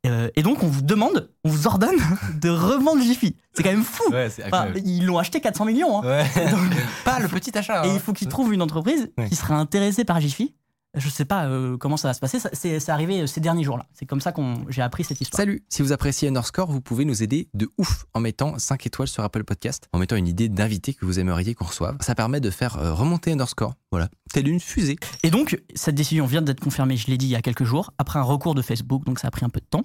Euh, 0.06 0.30
et 0.36 0.42
donc, 0.42 0.62
on 0.62 0.66
vous 0.66 0.80
demande, 0.82 1.30
on 1.44 1.50
vous 1.50 1.66
ordonne 1.66 1.96
de 2.40 2.48
revendre 2.48 3.02
Jiffy. 3.02 3.36
C'est 3.52 3.62
quand 3.62 3.70
même 3.70 3.82
fou. 3.84 4.02
Ouais, 4.10 4.28
Enfin, 4.46 4.68
ils 4.84 5.04
l'ont 5.04 5.18
acheté 5.18 5.40
400 5.40 5.66
millions. 5.66 6.02
hein. 6.02 6.06
Ouais. 6.06 6.50
Donc, 6.50 6.70
Pas 7.04 7.18
le 7.20 7.28
petit 7.28 7.56
achat. 7.56 7.84
et 7.84 7.90
hein. 7.90 7.92
il 7.94 8.00
faut 8.00 8.12
qu'ils 8.14 8.28
trouvent 8.28 8.52
une 8.54 8.62
entreprise 8.62 9.10
Ouais. 9.18 9.28
qui 9.28 9.36
serait 9.36 9.54
intéressée 9.54 10.04
par 10.04 10.20
Jiffy. 10.20 10.54
Je 10.94 11.08
sais 11.08 11.24
pas 11.24 11.46
euh, 11.46 11.76
comment 11.76 11.96
ça 11.96 12.08
va 12.08 12.14
se 12.14 12.20
passer. 12.20 12.38
C'est 12.52 12.88
arrivé 12.88 13.22
euh, 13.22 13.26
ces 13.26 13.40
derniers 13.40 13.64
jours-là. 13.64 13.86
C'est 13.92 14.06
comme 14.06 14.20
ça 14.20 14.32
qu'on 14.32 14.64
j'ai 14.68 14.82
appris 14.82 15.02
cette 15.02 15.20
histoire. 15.20 15.38
Salut, 15.38 15.64
si 15.68 15.82
vous 15.82 15.92
appréciez 15.92 16.28
Underscore, 16.28 16.70
vous 16.70 16.80
pouvez 16.80 17.04
nous 17.04 17.22
aider 17.22 17.48
de 17.54 17.68
ouf 17.78 18.06
en 18.14 18.20
mettant 18.20 18.58
5 18.58 18.86
étoiles 18.86 19.08
sur 19.08 19.24
Apple 19.24 19.42
Podcast, 19.42 19.88
en 19.92 19.98
mettant 19.98 20.16
une 20.16 20.28
idée 20.28 20.48
d'invité 20.48 20.94
que 20.94 21.04
vous 21.04 21.18
aimeriez 21.18 21.54
qu'on 21.54 21.64
reçoive. 21.64 21.96
Ça 22.00 22.14
permet 22.14 22.40
de 22.40 22.50
faire 22.50 22.78
euh, 22.78 22.94
remonter 22.94 23.32
Underscore, 23.32 23.74
voilà, 23.90 24.08
telle 24.32 24.46
une 24.46 24.60
fusée. 24.60 24.96
Et 25.24 25.30
donc, 25.30 25.60
cette 25.74 25.96
décision 25.96 26.26
vient 26.26 26.42
d'être 26.42 26.60
confirmée, 26.60 26.96
je 26.96 27.08
l'ai 27.08 27.18
dit 27.18 27.26
il 27.26 27.32
y 27.32 27.36
a 27.36 27.42
quelques 27.42 27.64
jours, 27.64 27.92
après 27.98 28.20
un 28.20 28.22
recours 28.22 28.54
de 28.54 28.62
Facebook, 28.62 29.04
donc 29.04 29.18
ça 29.18 29.28
a 29.28 29.30
pris 29.32 29.44
un 29.44 29.50
peu 29.50 29.60
de 29.60 29.66
temps. 29.66 29.84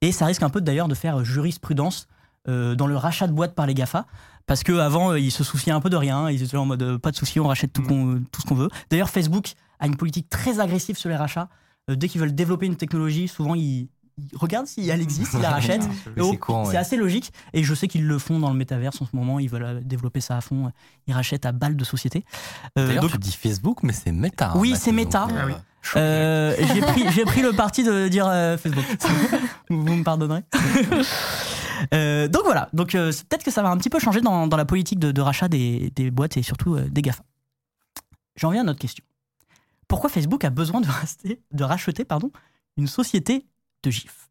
Et 0.00 0.10
ça 0.10 0.26
risque 0.26 0.42
un 0.42 0.50
peu 0.50 0.60
d'ailleurs 0.60 0.88
de 0.88 0.94
faire 0.96 1.24
jurisprudence 1.24 2.08
euh, 2.48 2.74
dans 2.74 2.88
le 2.88 2.96
rachat 2.96 3.28
de 3.28 3.32
boîtes 3.32 3.54
par 3.54 3.66
les 3.66 3.74
GAFA, 3.74 4.06
parce 4.46 4.64
qu'avant, 4.64 5.14
ils 5.14 5.30
se 5.30 5.44
souciaient 5.44 5.70
un 5.70 5.80
peu 5.80 5.90
de 5.90 5.96
rien, 5.96 6.28
ils 6.28 6.42
étaient 6.42 6.56
en 6.56 6.66
mode 6.66 6.98
pas 6.98 7.12
de 7.12 7.16
souci, 7.16 7.38
on 7.38 7.46
rachète 7.46 7.72
tout, 7.72 7.82
tout 7.82 8.40
ce 8.40 8.46
qu'on 8.46 8.56
veut. 8.56 8.68
D'ailleurs, 8.90 9.10
Facebook 9.10 9.54
a 9.80 9.86
une 9.86 9.96
politique 9.96 10.28
très 10.30 10.60
agressive 10.60 10.96
sur 10.96 11.08
les 11.08 11.16
rachats. 11.16 11.48
Euh, 11.90 11.96
dès 11.96 12.08
qu'ils 12.08 12.20
veulent 12.20 12.34
développer 12.34 12.66
une 12.66 12.76
technologie, 12.76 13.26
souvent 13.26 13.54
ils, 13.56 13.88
ils 14.18 14.36
regardent 14.36 14.66
si 14.66 14.88
elle 14.88 15.00
existe, 15.00 15.32
ils 15.34 15.40
la 15.40 15.50
rachètent. 15.58 15.82
C'est 16.14 16.20
ouais. 16.20 16.76
assez 16.76 16.96
logique. 16.96 17.32
Et 17.54 17.64
je 17.64 17.74
sais 17.74 17.88
qu'ils 17.88 18.06
le 18.06 18.18
font 18.18 18.38
dans 18.38 18.50
le 18.50 18.56
métaverse 18.56 19.00
en 19.02 19.06
ce 19.06 19.16
moment. 19.16 19.38
Ils 19.40 19.48
veulent 19.48 19.64
euh, 19.64 19.80
développer 19.82 20.20
ça 20.20 20.36
à 20.36 20.40
fond. 20.40 20.70
Ils 21.06 21.14
rachètent 21.14 21.46
à 21.46 21.52
balles 21.52 21.76
de 21.76 21.84
société. 21.84 22.24
Euh, 22.78 23.00
donc, 23.00 23.10
tu 23.12 23.18
dis 23.18 23.32
Facebook, 23.32 23.82
mais 23.82 23.92
c'est 23.94 24.12
Meta. 24.12 24.50
hein, 24.50 24.54
Oui, 24.56 24.74
c'est 24.76 24.92
Meta. 24.92 25.24
euh, 25.30 25.38
Ah 25.40 25.46
oui. 25.46 25.52
euh, 25.96 26.54
j'ai 27.14 27.24
pris, 27.24 27.40
le 27.40 27.52
parti 27.52 27.82
de 27.82 28.08
dire 28.08 28.26
euh, 28.28 28.58
Facebook. 28.58 28.84
vous 29.70 29.82
me 29.96 30.04
pardonnerez. 30.04 30.42
Euh, 31.94 32.28
donc 32.28 32.42
voilà. 32.44 32.68
Donc 32.74 32.94
euh, 32.94 33.10
peut-être 33.30 33.42
que 33.42 33.50
ça 33.50 33.62
va 33.62 33.70
un 33.70 33.76
petit 33.78 33.88
peu 33.88 33.98
changer 33.98 34.20
dans, 34.20 34.46
dans 34.46 34.56
la 34.58 34.66
politique 34.66 34.98
de, 34.98 35.12
de 35.12 35.20
rachat 35.22 35.48
des, 35.48 35.90
des 35.96 36.10
boîtes 36.10 36.36
et 36.36 36.42
surtout 36.42 36.74
euh, 36.74 36.86
des 36.90 37.00
GAFA. 37.00 37.22
J'en 38.36 38.50
viens 38.50 38.60
à 38.60 38.64
notre 38.64 38.78
question. 38.78 39.02
Pourquoi 39.90 40.08
Facebook 40.08 40.44
a 40.44 40.50
besoin 40.50 40.80
de, 40.80 40.86
racheter- 40.86 41.40
de 41.50 41.64
racheter 41.64 42.04
pardon, 42.04 42.30
une 42.76 42.86
société 42.86 43.44
de 43.82 43.90
GIF 43.90 44.30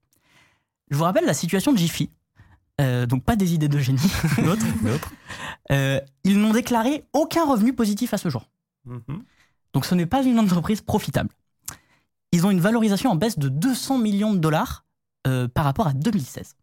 Je 0.90 0.96
vous 0.96 1.04
rappelle 1.04 1.26
la 1.26 1.34
situation 1.34 1.74
de 1.74 1.78
Jiffy. 1.78 2.10
Euh, 2.80 3.06
donc 3.06 3.26
pas 3.26 3.36
des 3.36 3.54
idées 3.54 3.68
de 3.68 3.78
génie, 3.78 4.00
l'autre. 4.38 4.66
Euh, 5.72 6.00
ils 6.24 6.40
n'ont 6.40 6.54
déclaré 6.54 7.04
aucun 7.12 7.46
revenu 7.46 7.74
positif 7.74 8.14
à 8.14 8.18
ce 8.18 8.30
jour. 8.30 8.50
Mhm. 8.86 9.22
Donc 9.74 9.86
ce 9.86 9.96
n'est 9.96 10.06
pas 10.06 10.24
une 10.24 10.40
entreprise 10.40 10.80
profitable. 10.80 11.30
Ils 12.32 12.46
ont 12.46 12.52
une 12.52 12.62
valorisation 12.62 13.10
en 13.12 13.16
baisse 13.16 13.38
de 13.38 13.50
200 13.50 13.98
millions 13.98 14.34
de 14.34 14.40
dollars 14.40 14.86
euh, 15.28 15.50
par 15.50 15.66
rapport 15.66 15.88
à 15.88 15.94
2016. 15.94 16.56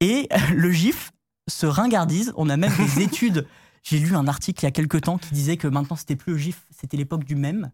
Et 0.00 0.28
le 0.54 0.70
GIF 0.70 1.12
se 1.48 1.64
ringardise. 1.64 2.34
On 2.36 2.50
a 2.50 2.58
même 2.58 2.72
des 2.76 3.00
études 3.08 3.46
J'ai 3.84 3.98
lu 3.98 4.16
un 4.16 4.26
article 4.26 4.60
il 4.62 4.64
y 4.64 4.68
a 4.68 4.70
quelques 4.72 5.02
temps 5.02 5.18
qui 5.18 5.32
disait 5.34 5.56
que 5.58 5.68
maintenant 5.68 5.94
c'était 5.96 6.16
plus 6.16 6.32
le 6.32 6.38
GIF, 6.38 6.62
c'était 6.76 6.96
l'époque 6.96 7.24
du 7.24 7.36
mème. 7.36 7.70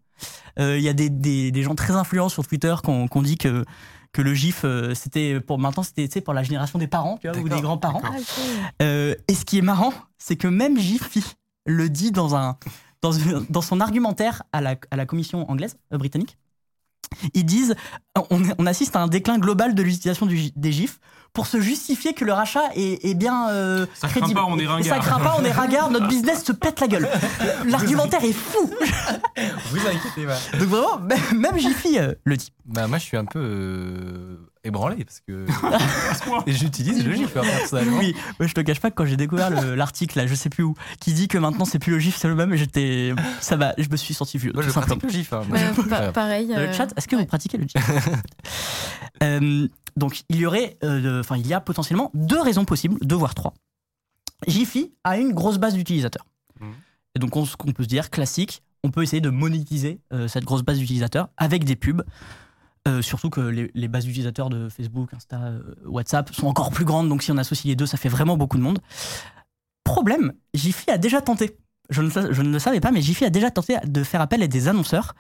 Euh, 0.59 0.77
Il 0.77 0.83
y 0.85 0.89
a 0.89 0.93
des, 0.93 1.09
des- 1.09 1.51
des 1.53 1.63
gens 1.63 1.75
très 1.77 1.95
influents 1.95 2.29
sur 2.29 2.47
Twitter 2.47 2.75
qui 2.85 2.91
ont, 2.91 3.23
dit 3.23 3.39
que, 3.39 3.65
que 4.13 4.21
le 4.21 4.35
GIF, 4.35 4.63
euh, 4.65 4.93
c'était 4.95 5.41
pour 5.41 5.59
maintenant 5.61 5.85
c'était 5.85 6.21
pour 6.21 6.35
la 6.35 6.43
génération 6.43 6.79
des 6.81 6.89
parents, 6.89 7.17
tu 7.19 7.29
vois, 7.29 7.37
ou 7.39 7.49
des 7.49 7.55
grands-parents. 7.63 8.03
Euh, 8.83 9.15
et 9.29 9.35
ce 9.35 9.45
qui 9.45 9.59
est 9.59 9.63
marrant, 9.63 9.93
c'est 10.19 10.37
que 10.37 10.49
même 10.49 10.79
Jiffy 10.79 11.25
le 11.65 11.89
dit 11.89 12.11
dans, 12.11 12.35
un, 12.35 12.57
dans, 13.03 13.13
dans 13.49 13.63
son 13.63 13.81
argumentaire 13.81 14.43
à 14.53 14.61
la, 14.61 14.75
à 14.91 14.97
la 14.97 15.07
commission 15.07 15.49
anglaise, 15.49 15.77
euh, 15.93 15.99
britannique. 15.99 16.37
Ils 17.35 17.45
disent 17.45 17.75
on, 18.31 18.43
on 18.59 18.67
assiste 18.67 18.97
à 18.97 19.01
un 19.01 19.09
déclin 19.09 19.39
global 19.39 19.75
de 19.75 19.83
l'utilisation 19.83 20.27
des 20.27 20.73
GIFs 20.73 20.99
pour 21.33 21.47
se 21.47 21.61
justifier 21.61 22.13
que 22.13 22.25
le 22.25 22.33
rachat 22.33 22.63
est, 22.75 23.05
est 23.05 23.15
bien 23.15 23.51
euh, 23.51 23.87
Ça 23.95 24.09
craint 24.09 24.21
crédible. 24.21 24.41
pas, 24.41 24.47
on 24.49 24.59
est 24.59 24.63
Et 24.63 24.67
Ça 24.67 24.73
ringard. 24.73 24.99
craint 25.01 25.19
pas, 25.21 25.37
on 25.39 25.45
est 25.45 25.53
ringard, 25.53 25.91
notre 25.91 26.09
business 26.09 26.45
se 26.45 26.53
pète 26.53 26.81
la 26.81 26.89
gueule. 26.89 27.09
L'argumentaire 27.67 28.25
est 28.25 28.33
fou. 28.33 28.69
Vous 29.71 29.79
inquiétez 29.87 30.27
pas. 30.27 30.59
Donc 30.59 30.69
vraiment, 30.69 30.99
même, 30.99 31.19
même 31.35 31.59
Jiffy 31.59 31.99
euh, 31.99 32.15
le 32.25 32.37
dit. 32.37 32.53
Bah, 32.65 32.89
moi, 32.89 32.99
je 32.99 33.05
suis 33.05 33.17
un 33.17 33.25
peu 33.27 33.39
euh, 33.41 34.37
ébranlé 34.65 35.05
parce 35.05 35.21
que 35.21 35.47
j'utilise 36.47 37.05
le 37.05 37.13
GIF 37.15 37.37
hein, 37.37 37.43
personnellement. 37.43 37.99
Oui, 37.99 38.15
ouais, 38.39 38.49
je 38.49 38.55
te 38.55 38.61
cache 38.61 38.81
pas 38.81 38.91
que 38.91 38.95
quand 38.97 39.07
j'ai 39.07 39.17
découvert 39.17 39.51
le- 39.51 39.75
l'article, 39.75 40.19
là, 40.19 40.27
je 40.27 40.35
sais 40.35 40.51
plus 40.51 40.63
où, 40.65 40.75
qui 41.01 41.13
dit 41.13 41.29
que 41.29 41.39
maintenant 41.39 41.65
c'est 41.65 41.79
plus 41.79 41.93
le 41.93 41.99
GIF, 41.99 42.17
c'est 42.17 42.29
le 42.29 42.35
même, 42.35 42.55
j'étais. 42.57 43.13
Ça 43.41 43.57
va, 43.57 43.75
je 43.79 43.89
me 43.89 43.97
suis 43.97 44.15
senti 44.15 44.39
vieux. 44.39 44.53
Moi, 44.55 44.63
je 44.63 44.71
pratique 44.71 45.03
le 45.03 45.09
GIF. 45.09 45.33
hein. 45.33 45.43
Ouais, 45.51 45.73
Moi, 45.77 45.87
pa- 45.89 46.07
je- 46.07 46.11
pareil. 46.11 46.47
Le 46.49 46.55
euh, 46.55 46.73
chat, 46.73 46.89
est-ce 46.97 47.09
que 47.09 47.17
ouais. 47.17 47.23
vous 47.23 47.27
pratiquez 47.29 47.59
le 47.59 47.65
GIF? 47.67 48.09
Euh, 49.23 49.69
Donc, 49.97 50.23
il 50.29 50.37
y 50.37 50.47
aurait, 50.47 50.79
euh, 50.85 51.21
enfin, 51.21 51.37
il 51.37 51.47
y 51.47 51.53
a 51.55 51.61
potentiellement 51.61 52.11
deux 52.15 52.41
raisons 52.41 52.65
possibles, 52.65 52.99
deux 53.03 53.17
voire 53.17 53.35
trois. 53.35 53.55
Jiffy 54.47 54.93
a 55.05 55.19
une 55.19 55.33
grosse 55.33 55.59
base 55.59 55.75
d'utilisateurs. 55.75 56.27
Mhm. 56.61 56.73
Et 57.17 57.19
donc, 57.19 57.37
on, 57.37 57.45
ce 57.45 57.57
qu'on 57.57 57.73
peut 57.73 57.83
se 57.83 57.89
dire, 57.89 58.09
classique, 58.11 58.63
on 58.85 58.91
peut 58.91 59.03
essayer 59.03 59.21
de 59.21 59.29
monétiser 59.31 60.01
euh, 60.13 60.29
cette 60.29 60.45
grosse 60.45 60.63
base 60.63 60.79
d'utilisateurs 60.79 61.29
avec 61.37 61.65
des 61.65 61.77
pubs. 61.77 62.03
Euh, 62.89 63.03
surtout 63.03 63.29
que 63.29 63.41
les, 63.43 63.71
les 63.75 63.89
bases 63.89 64.05
d'utilisateurs 64.07 64.49
de 64.49 64.69
Facebook, 64.71 65.13
Insta, 65.13 65.37
euh, 65.39 65.61
WhatsApp 65.85 66.33
sont 66.35 66.47
encore 66.47 66.71
plus 66.71 66.87
grandes, 66.87 67.09
donc 67.11 67.23
si 67.23 67.31
on 67.31 67.37
associe 67.37 67.67
les 67.71 67.77
deux, 67.77 67.85
ça 67.87 67.99
fait 67.99 68.09
vraiment 68.09 68.39
beaucoup 68.39 68.57
de 68.57 68.63
monde. 68.63 68.79
Problème, 69.85 70.33
Jiffy 70.55 70.91
a 70.91 70.99
déjà 70.99 71.21
tenté. 71.21 71.57
Je 71.91 72.01
ne, 72.03 72.09
sa- 72.11 72.33
je 72.33 72.43
ne 72.43 72.51
le 72.53 72.59
savais 72.59 72.81
pas, 72.81 72.91
mais 72.91 73.03
Jiffy 73.03 73.25
a 73.25 73.31
déjà 73.31 73.51
tenté 73.51 73.77
de 73.85 74.03
faire 74.05 74.21
appel 74.21 74.43
à 74.43 74.47
des 74.47 74.69
annonceurs 74.69 75.15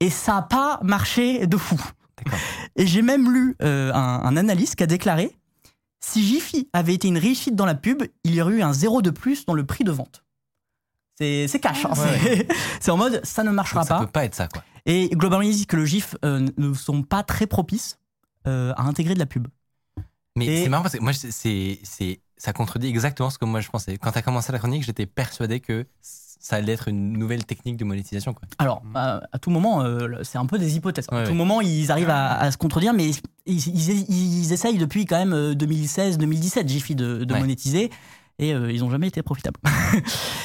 et 0.00 0.08
ça 0.08 0.34
n'a 0.34 0.42
pas 0.42 0.78
marché 0.82 1.46
de 1.46 1.56
fou. 1.56 1.80
Et 2.76 2.86
j'ai 2.86 3.02
même 3.02 3.30
lu 3.32 3.56
euh, 3.62 3.92
un, 3.92 4.22
un 4.24 4.36
analyste 4.38 4.76
qui 4.76 4.82
a 4.82 4.86
déclaré 4.86 5.36
si 6.00 6.22
Jiffy 6.24 6.68
avait 6.72 6.94
été 6.94 7.08
une 7.08 7.18
réussite 7.18 7.56
dans 7.56 7.66
la 7.66 7.74
pub, 7.74 8.02
il 8.24 8.34
y 8.34 8.40
aurait 8.40 8.54
eu 8.54 8.62
un 8.62 8.72
zéro 8.72 9.02
de 9.02 9.10
plus 9.10 9.44
dans 9.44 9.54
le 9.54 9.66
prix 9.66 9.84
de 9.84 9.90
vente. 9.90 10.24
C'est 11.18 11.46
cash. 11.60 11.84
hein, 11.84 11.94
c'est- 11.94 12.46
C'est 12.80 12.90
en 12.90 12.96
mode 12.96 13.20
ça 13.24 13.42
ne 13.42 13.50
marchera 13.50 13.82
ça 13.84 13.94
pas. 13.96 14.00
peut 14.04 14.10
pas 14.12 14.24
être 14.24 14.34
ça, 14.34 14.48
quoi. 14.48 14.62
Et 14.86 15.08
globalement, 15.10 15.42
ils 15.42 15.52
disent 15.52 15.66
que 15.66 15.76
le 15.76 15.84
GIF 15.84 16.16
euh, 16.24 16.46
ne 16.56 16.72
sont 16.74 17.02
pas 17.02 17.22
très 17.22 17.46
propices 17.46 17.98
euh, 18.46 18.72
à 18.76 18.82
intégrer 18.84 19.14
de 19.14 19.18
la 19.18 19.26
pub. 19.26 19.48
Mais 20.36 20.46
Et- 20.46 20.62
c'est 20.62 20.68
marrant 20.68 20.82
parce 20.82 20.94
que 20.96 21.02
moi, 21.02 21.12
c'est- 21.12 21.78
c'est, 21.82 22.20
ça 22.36 22.52
contredit 22.52 22.86
exactement 22.88 23.30
ce 23.30 23.38
que 23.38 23.44
moi 23.44 23.60
je 23.60 23.68
pensais. 23.68 23.96
Quand 23.98 24.12
tu 24.12 24.18
as 24.18 24.22
commencé 24.22 24.52
la 24.52 24.58
chronique, 24.58 24.84
j'étais 24.84 25.06
persuadé 25.06 25.60
que 25.60 25.86
ça 26.00 26.56
allait 26.56 26.74
être 26.74 26.86
une 26.88 27.14
nouvelle 27.14 27.44
technique 27.44 27.76
de 27.76 27.84
monétisation. 27.84 28.32
Quoi. 28.34 28.46
Alors, 28.58 28.82
à, 28.94 29.22
à 29.32 29.38
tout 29.40 29.50
moment, 29.50 29.82
euh, 29.82 30.22
c'est 30.22 30.38
un 30.38 30.46
peu 30.46 30.58
des 30.58 30.76
hypothèses. 30.76 31.06
à 31.10 31.22
tout 31.24 31.30
ouais. 31.30 31.34
moment, 31.36 31.60
ils 31.60 31.90
arrivent 31.90 32.10
à, 32.10 32.36
à 32.38 32.50
se 32.52 32.56
contredire, 32.58 32.92
mais 32.92 33.08
ils, 33.46 33.56
ils- 33.68 34.38
ils 34.42 34.52
essayent 34.52 34.78
depuis 34.78 35.06
quand 35.06 35.16
même 35.18 35.54
2016-2017, 35.54 36.68
Jiffy, 36.68 36.94
de, 36.94 37.24
de 37.24 37.34
Ouais. 37.34 37.40
monétiser, 37.40 37.90
et 38.38 38.52
euh, 38.54 38.70
ils 38.70 38.80
n'ont 38.80 38.90
jamais 38.90 39.08
été 39.08 39.22
profitables. 39.22 39.58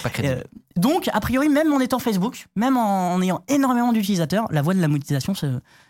Pas 0.03 0.10
crédible. 0.10 0.36
Euh, 0.39 0.43
donc, 0.77 1.10
a 1.12 1.19
priori, 1.19 1.50
même 1.50 1.71
en 1.74 1.79
étant 1.79 2.00
Facebook, 2.00 2.48
même 2.55 2.77
en, 2.77 3.13
en 3.13 3.21
ayant 3.21 3.43
énormément 3.48 3.91
d'utilisateurs, 3.93 4.48
la 4.51 4.62
voie 4.62 4.74
de 4.74 4.79
la 4.81 4.88
monétisation, 4.88 5.33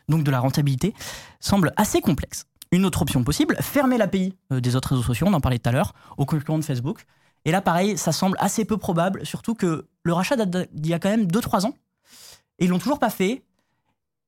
donc 0.10 0.24
de 0.24 0.32
la 0.32 0.40
rentabilité, 0.40 0.94
semble 1.40 1.72
assez 1.78 2.02
complexe. 2.02 2.46
Une 2.72 2.86
autre 2.86 3.02
option 3.02 3.24
possible, 3.24 3.58
fermer 3.62 3.98
l'API 3.98 4.34
euh, 4.52 4.60
des 4.62 4.76
autres 4.76 4.90
réseaux 4.96 5.04
sociaux, 5.04 5.28
on 5.30 5.34
en 5.34 5.42
parlait 5.42 5.60
tout 5.60 5.70
à 5.70 5.72
l'heure, 5.72 5.94
aux 6.18 6.26
concurrents 6.26 6.58
de 6.60 6.64
Facebook. 6.64 7.06
Et 7.46 7.52
là, 7.52 7.62
pareil, 7.62 7.98
ça 7.98 8.12
semble 8.12 8.38
assez 8.40 8.66
peu 8.66 8.78
probable, 8.78 9.26
surtout 9.26 9.56
que 9.56 9.88
le 10.04 10.14
rachat 10.14 10.36
date 10.36 10.70
d'il 10.74 10.92
y 10.92 10.94
a 10.94 11.00
quand 11.00 11.10
même 11.10 11.26
2-3 11.26 11.66
ans, 11.66 11.76
et 12.60 12.66
ils 12.66 12.70
l'ont 12.70 12.80
toujours 12.80 13.00
pas 13.00 13.10
fait, 13.10 13.44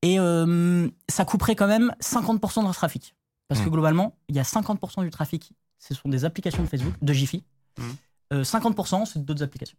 et 0.02 0.20
euh, 0.20 0.88
ça 1.08 1.24
couperait 1.24 1.56
quand 1.56 1.68
même 1.68 1.94
50% 2.02 2.60
de 2.60 2.66
leur 2.66 2.76
trafic. 2.76 3.16
Parce 3.48 3.62
que 3.62 3.68
Mm. 3.68 3.72
globalement, 3.72 4.16
il 4.30 4.36
y 4.36 4.40
a 4.40 4.44
50% 4.44 5.04
du 5.04 5.10
trafic, 5.10 5.54
ce 5.80 5.94
sont 5.94 6.10
des 6.10 6.26
applications 6.26 6.64
de 6.64 6.68
Facebook, 6.68 6.94
de 7.02 7.14
Jiffy. 7.14 7.44
Mm. 8.34 8.38
Euh, 8.38 8.44
50% 8.44 9.06
c'est 9.06 9.24
d'autres 9.24 9.44
applications. 9.44 9.78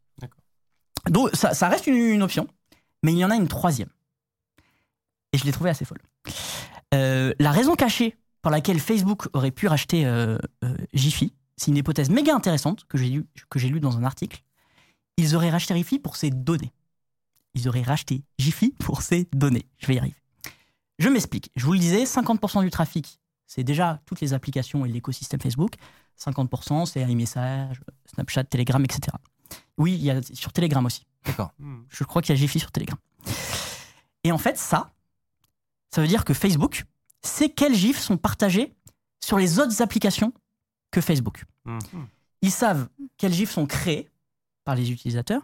Donc 1.11 1.31
ça, 1.35 1.55
ça 1.55 1.69
reste 1.69 1.87
une, 1.87 1.97
une 1.97 2.23
option, 2.23 2.47
mais 3.03 3.13
il 3.13 3.19
y 3.19 3.25
en 3.25 3.31
a 3.31 3.37
une 3.37 3.49
troisième. 3.49 3.91
Et 5.33 5.39
je 5.39 5.45
l'ai 5.45 5.53
trouvée 5.53 5.71
assez 5.71 5.85
folle. 5.85 6.01
Euh, 6.95 7.35
la 7.41 7.51
raison 7.51 7.75
cachée 7.75 8.17
pour 8.41 8.53
laquelle 8.53 8.79
Facebook 8.79 9.29
aurait 9.33 9.51
pu 9.51 9.67
racheter 9.67 10.07
euh, 10.07 10.39
euh, 10.63 10.77
Jiffy, 10.93 11.33
c'est 11.57 11.71
une 11.71 11.77
hypothèse 11.77 12.11
méga 12.11 12.35
intéressante 12.35 12.85
que 12.89 12.99
j'ai 12.99 13.09
lue 13.09 13.27
lu 13.55 13.81
dans 13.81 13.99
un 13.99 14.05
article. 14.05 14.43
Ils 15.17 15.35
auraient 15.35 15.51
racheté 15.51 15.75
Jiffy 15.75 15.99
pour 15.99 16.17
ses 16.17 16.31
données. 16.31 16.73
Ils 17.55 17.69
auraient 17.69 17.83
racheté 17.83 18.23
Jiffy 18.39 18.71
pour 18.79 19.03
ses 19.03 19.29
données. 19.33 19.67
Je 19.79 19.87
vais 19.87 19.95
y 19.95 19.99
arriver. 19.99 20.17
Je 20.99 21.09
m'explique. 21.09 21.51
Je 21.57 21.65
vous 21.65 21.73
le 21.73 21.79
disais, 21.79 22.05
50% 22.05 22.63
du 22.63 22.71
trafic, 22.71 23.19
c'est 23.47 23.65
déjà 23.65 24.01
toutes 24.07 24.21
les 24.21 24.35
applications 24.35 24.85
et 24.85 24.89
l'écosystème 24.89 25.41
Facebook. 25.41 25.75
50%, 26.19 26.87
c'est 26.87 27.01
iMessage, 27.03 27.81
Snapchat, 28.07 28.45
Telegram, 28.45 28.83
etc. 28.85 29.17
Oui, 29.79 29.95
il 29.95 30.03
y 30.03 30.11
a 30.11 30.21
sur 30.23 30.53
Telegram 30.53 30.85
aussi. 30.85 31.07
D'accord. 31.25 31.53
Hmm. 31.59 31.83
Je 31.89 32.05
crois 32.05 32.23
qu'il 32.23 32.35
y 32.35 32.39
a 32.39 32.41
Jiffy 32.41 32.61
sur 32.61 32.71
Telegram. 32.71 32.99
Et 34.25 34.33
en 34.33 34.39
fait, 34.39 34.57
ça, 34.59 34.93
ça 35.91 36.01
veut 36.01 36.09
dire 36.09 36.25
que 36.25 36.35
Facebook 36.35 36.85
sait 37.23 37.49
quels 37.49 37.75
GIFs 37.75 37.99
sont 38.01 38.17
partagés 38.17 38.75
sur 39.23 39.39
les 39.39 39.59
autres 39.59 39.83
applications 39.83 40.33
que 40.91 41.01
Facebook. 41.01 41.45
Hmm. 41.65 41.79
Ils 42.43 42.51
savent 42.51 42.89
quels 43.17 43.33
GIFs 43.33 43.51
sont 43.51 43.67
créés 43.67 44.11
par 44.65 44.75
les 44.75 44.91
utilisateurs. 44.93 45.43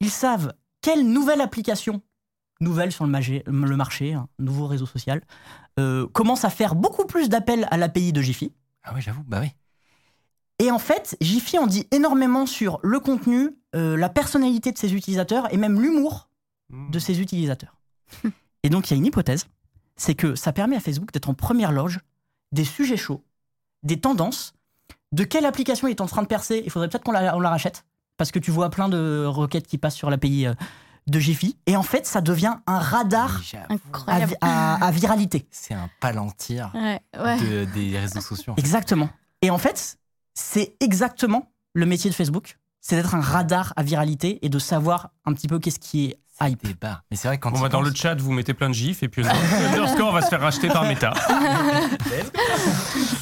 Ils 0.00 0.10
savent 0.10 0.52
quelle 0.80 1.06
nouvelle 1.08 1.40
application, 1.40 2.00
nouvelle 2.60 2.90
sur 2.92 3.04
le, 3.04 3.10
magé- 3.10 3.42
le 3.46 3.76
marché, 3.76 4.14
un 4.14 4.28
nouveau 4.38 4.66
réseau 4.66 4.86
social, 4.86 5.20
euh, 5.78 6.06
commence 6.08 6.44
à 6.44 6.50
faire 6.50 6.74
beaucoup 6.74 7.06
plus 7.06 7.28
d'appels 7.28 7.66
à 7.70 7.76
l'API 7.76 8.12
de 8.12 8.20
Jiffy. 8.22 8.52
Ah 8.84 8.92
oui, 8.94 9.00
j'avoue, 9.00 9.22
bah 9.24 9.38
oui. 9.40 9.48
Et 10.62 10.70
en 10.70 10.78
fait, 10.78 11.16
Jiffy 11.20 11.58
en 11.58 11.66
dit 11.66 11.86
énormément 11.90 12.46
sur 12.46 12.78
le 12.82 13.00
contenu, 13.00 13.50
euh, 13.74 13.96
la 13.96 14.08
personnalité 14.08 14.70
de 14.72 14.78
ses 14.78 14.94
utilisateurs 14.94 15.52
et 15.52 15.56
même 15.56 15.80
l'humour 15.80 16.28
Hmm. 16.70 16.90
de 16.90 16.98
ses 16.98 17.20
utilisateurs. 17.20 17.76
Et 18.62 18.70
donc, 18.70 18.88
il 18.90 18.94
y 18.94 18.96
a 18.96 18.98
une 18.98 19.04
hypothèse, 19.04 19.46
c'est 19.96 20.14
que 20.14 20.34
ça 20.34 20.52
permet 20.54 20.76
à 20.76 20.80
Facebook 20.80 21.12
d'être 21.12 21.28
en 21.28 21.34
première 21.34 21.70
loge 21.72 21.98
des 22.52 22.64
sujets 22.64 22.96
chauds, 22.96 23.22
des 23.82 24.00
tendances, 24.00 24.54
de 25.10 25.24
quelle 25.24 25.44
application 25.44 25.86
est 25.88 26.00
en 26.00 26.06
train 26.06 26.22
de 26.22 26.28
percer? 26.28 26.62
Il 26.64 26.70
faudrait 26.70 26.88
peut-être 26.88 27.04
qu'on 27.04 27.12
la, 27.12 27.36
on 27.36 27.40
la 27.40 27.50
rachète, 27.50 27.84
parce 28.16 28.30
que 28.30 28.38
tu 28.38 28.50
vois 28.50 28.70
plein 28.70 28.88
de 28.88 29.24
requêtes 29.26 29.66
qui 29.66 29.76
passent 29.76 29.96
sur 29.96 30.08
l'API 30.08 30.46
euh, 30.46 30.54
de 31.08 31.18
Jiffy. 31.18 31.58
Et 31.66 31.76
en 31.76 31.82
fait, 31.82 32.06
ça 32.06 32.22
devient 32.22 32.54
un 32.66 32.78
radar 32.78 33.42
à, 34.40 34.90
viralité. 34.92 35.46
C'est 35.50 35.74
un 35.74 35.90
palantir 36.00 36.70
Ouais, 36.74 37.00
ouais. 37.22 37.38
de- 37.40 37.64
des 37.74 37.98
réseaux 37.98 38.20
sociaux. 38.22 38.54
Exactement. 38.56 39.10
Et 39.42 39.50
en 39.50 39.58
fait, 39.58 39.98
c'est 40.34 40.76
exactement 40.80 41.52
le 41.74 41.86
métier 41.86 42.10
de 42.10 42.14
Facebook, 42.14 42.58
c'est 42.80 42.96
d'être 42.96 43.14
un 43.14 43.20
radar 43.20 43.72
à 43.76 43.82
viralité 43.82 44.44
et 44.44 44.48
de 44.48 44.58
savoir 44.58 45.10
un 45.24 45.32
petit 45.32 45.48
peu 45.48 45.58
qu'est-ce 45.58 45.78
qui 45.78 46.06
est 46.06 46.18
hype. 46.40 46.80
Barres. 46.80 47.02
Mais 47.10 47.16
c'est 47.16 47.28
vrai 47.28 47.36
que 47.38 47.42
quand 47.42 47.52
Bon, 47.52 47.60
bah, 47.60 47.68
dans 47.68 47.82
le 47.82 47.94
chat, 47.94 48.14
vous 48.20 48.32
mettez 48.32 48.52
plein 48.54 48.68
de 48.68 48.74
gifs 48.74 49.02
et 49.04 49.08
puis 49.08 49.22
Underscore 49.26 50.12
va 50.12 50.22
se 50.22 50.28
faire 50.28 50.40
racheter 50.40 50.68
par 50.68 50.84
Meta. 50.84 51.12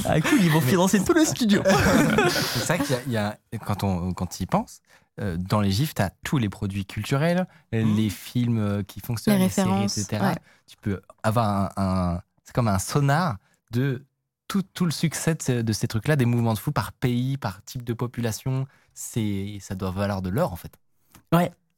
Ah, 0.06 0.20
cool, 0.20 0.38
ils 0.42 0.50
vont 0.50 0.60
financer 0.60 1.02
tout 1.04 1.12
le 1.12 1.24
studio. 1.24 1.62
C'est 2.28 2.64
ça 2.64 2.78
qu'il 2.78 2.90
y 2.90 2.94
a, 2.94 3.00
il 3.06 3.12
y 3.12 3.16
a- 3.16 3.36
quand 3.64 3.84
on 3.84 4.12
quand 4.12 4.40
y 4.40 4.46
penses, 4.46 4.80
euh, 5.20 5.36
dans 5.38 5.60
les 5.60 5.70
gifs, 5.70 5.94
tu 5.94 6.02
as 6.02 6.10
tous 6.24 6.38
les 6.38 6.48
produits 6.48 6.84
culturels, 6.84 7.46
euh, 7.74 7.84
Mhm. 7.84 7.96
les 7.96 8.10
films 8.10 8.58
euh, 8.58 8.82
qui 8.82 9.00
fonctionnent, 9.00 9.36
Les 9.38 9.44
les, 9.44 9.48
séries, 9.50 9.84
etc. 9.84 10.06
ouais. 10.22 10.34
Tu 10.66 10.76
peux 10.80 11.00
avoir 11.22 11.46
un, 11.48 11.68
un- 12.16 12.20
c'est 12.44 12.54
comme 12.54 12.68
un 12.68 12.78
sonar 12.78 13.36
de 13.72 14.04
tout, 14.50 14.62
tout 14.74 14.84
le 14.84 14.90
succès 14.90 15.34
de 15.36 15.42
ces, 15.42 15.62
de 15.62 15.72
ces 15.72 15.86
trucs-là, 15.86 16.16
des 16.16 16.24
mouvements 16.24 16.54
de 16.54 16.58
fou 16.58 16.72
par 16.72 16.90
pays, 16.92 17.36
par 17.36 17.62
type 17.64 17.84
de 17.84 17.92
population. 17.92 18.66
C'est 18.94 19.58
ça 19.60 19.76
doit 19.76 19.92
valoir 19.92 20.22
de 20.22 20.28
l'or 20.28 20.52
en 20.52 20.56
fait. 20.56 20.72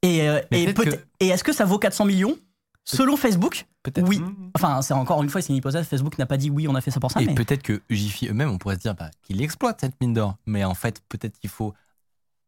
Et, 0.04 0.28
euh, 0.28 0.40
et, 0.50 0.64
peut-être 0.64 0.76
peut- 0.76 0.84
que- 0.96 1.04
et 1.20 1.28
est-ce 1.28 1.44
que 1.44 1.52
ça 1.52 1.64
vaut 1.64 1.78
400 1.78 2.06
millions? 2.06 2.36
Selon 2.84 3.16
Facebook, 3.16 3.66
Peut-être. 3.84 4.08
oui. 4.08 4.18
Hmm. 4.18 4.50
Enfin, 4.56 4.82
c'est 4.82 4.94
encore 4.94 5.22
une 5.22 5.28
fois, 5.28 5.40
c'est 5.40 5.50
une 5.50 5.56
hypothèse. 5.56 5.86
Facebook 5.86 6.18
n'a 6.18 6.26
pas 6.26 6.36
dit 6.36 6.50
oui, 6.50 6.66
on 6.66 6.74
a 6.74 6.80
fait 6.80 6.90
ça 6.90 6.98
pour 6.98 7.12
ça. 7.12 7.22
Et 7.22 7.26
mais... 7.26 7.34
peut-être 7.34 7.62
que 7.62 7.80
Jiffy 7.90 8.26
eux-mêmes, 8.28 8.50
on 8.50 8.58
pourrait 8.58 8.74
se 8.74 8.80
dire 8.80 8.96
bah, 8.96 9.10
qu'ils 9.22 9.40
exploitent 9.42 9.80
cette 9.80 10.00
mine 10.00 10.14
d'or. 10.14 10.34
Mais 10.46 10.64
en 10.64 10.74
fait, 10.74 11.00
peut-être 11.08 11.38
qu'il 11.38 11.50
faut 11.50 11.74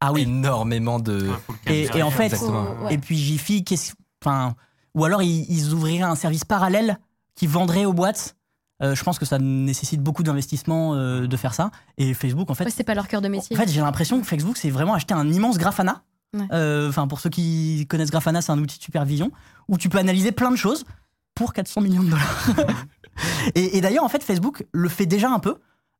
Ah 0.00 0.12
oui. 0.12 0.22
énormément 0.22 0.98
de. 0.98 1.28
Ouais, 1.68 1.88
Et, 1.94 2.02
en 2.02 2.10
fait, 2.10 2.32
ouais. 2.32 2.94
et 2.94 2.98
puis 2.98 3.16
Jiffy, 3.16 3.62
qu'est-ce, 3.62 3.92
enfin, 4.24 4.56
ou 4.94 5.04
alors 5.04 5.22
ils, 5.22 5.44
ils 5.48 5.72
ouvriraient 5.72 6.02
un 6.02 6.16
service 6.16 6.44
parallèle 6.44 6.98
qui 7.36 7.46
vendrait 7.46 7.84
aux 7.84 7.92
boîtes 7.92 8.36
Euh, 8.82 8.94
je 8.94 9.04
pense 9.04 9.18
que 9.18 9.24
ça 9.24 9.38
nécessite 9.38 10.00
beaucoup 10.02 10.22
d'investissement 10.22 10.94
euh, 10.94 11.26
de 11.26 11.36
faire 11.36 11.54
ça. 11.54 11.70
Et 11.96 12.12
Facebook, 12.12 12.50
en 12.50 12.54
fait, 12.54 12.64
Ouais, 12.64 12.70
c'est 12.70 12.84
pas 12.84 12.94
leur 12.94 13.06
cœur 13.08 13.20
de 13.22 13.28
métier. 13.28 13.56
en 13.56 13.60
fait, 13.60 13.70
j'ai 13.70 13.80
l'impression 13.80 14.20
que 14.20 14.26
Facebook, 14.26 14.56
c'est 14.56 14.70
vraiment 14.70 14.94
acheter 14.94 15.14
un 15.14 15.30
immense 15.30 15.58
Grafana. 15.58 16.02
Ouais. 16.36 16.46
Euh, 16.52 16.88
Enfin, 16.88 17.06
pour 17.06 17.20
ceux 17.20 17.30
qui 17.30 17.86
connaissent 17.88 18.10
Grafana, 18.10 18.42
c'est 18.42 18.50
un 18.52 18.58
outil 18.58 18.78
de 18.78 18.82
supervision 18.82 19.30
où 19.68 19.78
tu 19.78 19.88
peux 19.88 19.98
analyser 19.98 20.32
plein 20.32 20.50
de 20.50 20.56
choses 20.56 20.84
pour 21.34 21.52
400 21.52 21.80
millions 21.82 22.02
de 22.02 22.10
dollars. 22.10 22.46
et 23.54 23.76
et 23.76 23.80
d'ailleurs, 23.80 24.04
en 24.04 24.08
fait, 24.08 24.22
Facebook 24.24 24.66
le 24.72 24.88
fait 24.88 25.06
déjà 25.06 25.30
un 25.30 25.38
peu 25.38 25.56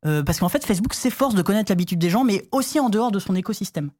euh, 0.07 0.23
parce 0.23 0.41
qu'en 0.41 0.49
fait, 0.49 0.65
Facebook 0.67 0.95
s'efforce 0.95 1.35
de 1.35 1.43
connaître 1.43 1.71
l'habitude 1.71 1.99
des 1.99 2.11
gens, 2.11 2.25
mais 2.25 2.47
aussi 2.53 2.79
en 2.81 2.89
dehors 2.91 3.11
de 3.13 3.19
son 3.19 3.35
écosystème. 3.37 3.91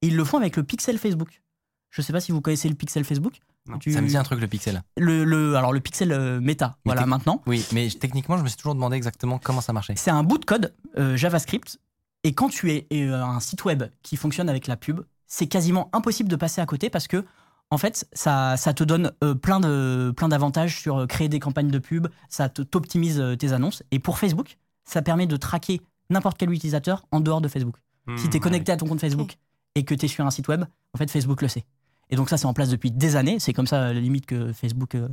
Et 0.00 0.08
ils 0.08 0.16
le 0.16 0.24
font 0.24 0.38
avec 0.38 0.56
le 0.56 0.64
pixel 0.64 0.98
Facebook. 0.98 1.42
Je 1.90 2.00
sais 2.02 2.12
pas 2.12 2.20
si 2.20 2.32
vous 2.32 2.40
connaissez 2.40 2.68
le 2.68 2.74
pixel 2.74 3.04
Facebook. 3.04 3.40
Non. 3.68 3.78
Tu- 3.78 3.92
Ça 3.92 4.00
me 4.00 4.08
dit 4.08 4.16
un 4.16 4.22
truc, 4.24 4.40
le 4.40 4.48
pixel. 4.48 4.82
le, 4.96 5.24
le- 5.24 5.54
alors 5.56 5.72
le 5.72 5.80
pixel 5.80 6.10
euh, 6.12 6.40
Meta, 6.40 6.76
Mais 6.84 6.90
voilà 6.92 7.06
maintenant. 7.06 7.42
Oui, 7.46 7.64
mais 7.72 7.88
techniquement, 7.90 8.36
je 8.36 8.42
me 8.42 8.48
suis 8.48 8.56
toujours 8.56 8.74
demandé 8.74 8.96
exactement 8.96 9.38
comment 9.38 9.60
ça 9.60 9.72
marchait. 9.72 9.94
C'est 9.96 10.10
un 10.10 10.24
bout 10.24 10.38
de 10.38 10.44
code 10.44 10.74
euh, 10.98 11.16
JavaScript. 11.16 11.78
Et 12.24 12.34
quand 12.34 12.48
tu 12.48 12.70
es 12.72 12.86
euh, 12.92 13.22
un 13.22 13.40
site 13.40 13.64
web 13.64 13.84
qui 14.02 14.16
fonctionne 14.16 14.48
avec 14.48 14.66
la 14.66 14.76
pub, 14.76 15.00
c'est 15.26 15.46
quasiment 15.46 15.90
impossible 15.92 16.28
de 16.28 16.36
passer 16.36 16.60
à 16.60 16.66
côté 16.66 16.90
parce 16.90 17.06
que, 17.08 17.24
en 17.70 17.78
fait, 17.78 18.06
ça, 18.12 18.56
ça 18.56 18.74
te 18.74 18.84
donne 18.84 19.12
euh, 19.24 19.34
plein 19.34 19.60
de 19.60 20.12
plein 20.16 20.28
d'avantages 20.28 20.78
sur 20.80 20.98
euh, 21.02 21.06
créer 21.06 21.28
des 21.28 21.38
campagnes 21.40 21.70
de 21.70 21.78
pub, 21.78 22.08
ça 22.28 22.48
t'optimise 22.48 23.18
euh, 23.20 23.36
tes 23.36 23.52
annonces. 23.52 23.82
Et 23.92 23.98
pour 23.98 24.18
Facebook, 24.18 24.58
ça 24.84 25.02
permet 25.02 25.26
de 25.26 25.36
traquer 25.36 25.80
n'importe 26.10 26.36
quel 26.38 26.50
utilisateur 26.52 27.06
en 27.12 27.20
dehors 27.20 27.40
de 27.40 27.48
Facebook. 27.48 27.76
Si 28.16 28.26
Hmm, 28.26 28.30
tu 28.30 28.36
es 28.36 28.40
connecté 28.40 28.72
à 28.72 28.76
ton 28.76 28.86
compte 28.86 29.00
Facebook 29.00 29.36
et 29.76 29.84
que 29.84 29.94
tu 29.94 30.04
es 30.06 30.08
sur 30.08 30.26
un 30.26 30.30
site 30.32 30.48
web, 30.48 30.64
en 30.92 30.98
fait, 30.98 31.08
Facebook 31.10 31.40
le 31.42 31.46
sait. 31.48 31.64
Et 32.12 32.16
donc 32.16 32.28
ça, 32.28 32.36
c'est 32.36 32.46
en 32.46 32.52
place 32.54 32.68
depuis 32.68 32.90
des 32.92 33.16
années. 33.16 33.38
C'est 33.40 33.52
comme 33.52 33.66
ça, 33.66 33.86
à 33.88 33.92
la 33.92 33.98
limite, 34.00 34.26
que 34.26 34.52
Facebook 34.52 34.94
euh, 34.94 35.08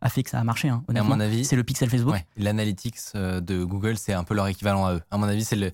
a 0.00 0.08
fait 0.08 0.22
que 0.22 0.30
ça 0.30 0.38
a 0.40 0.44
marché. 0.44 0.68
hein, 0.70 0.82
à 0.94 1.02
mon 1.02 1.20
avis, 1.20 1.44
c'est 1.44 1.56
le 1.56 1.64
pixel 1.64 1.90
Facebook. 1.90 2.14
ouais, 2.14 2.24
l'analytics 2.38 2.96
euh, 3.16 3.40
de 3.40 3.62
Google, 3.64 3.98
c'est 3.98 4.12
un 4.14 4.24
peu 4.24 4.34
leur 4.34 4.46
équivalent 4.48 4.86
à 4.86 4.94
eux. 4.94 5.02
À 5.10 5.18
mon 5.18 5.24
avis, 5.28 5.44
c'est 5.44 5.56
le. 5.56 5.70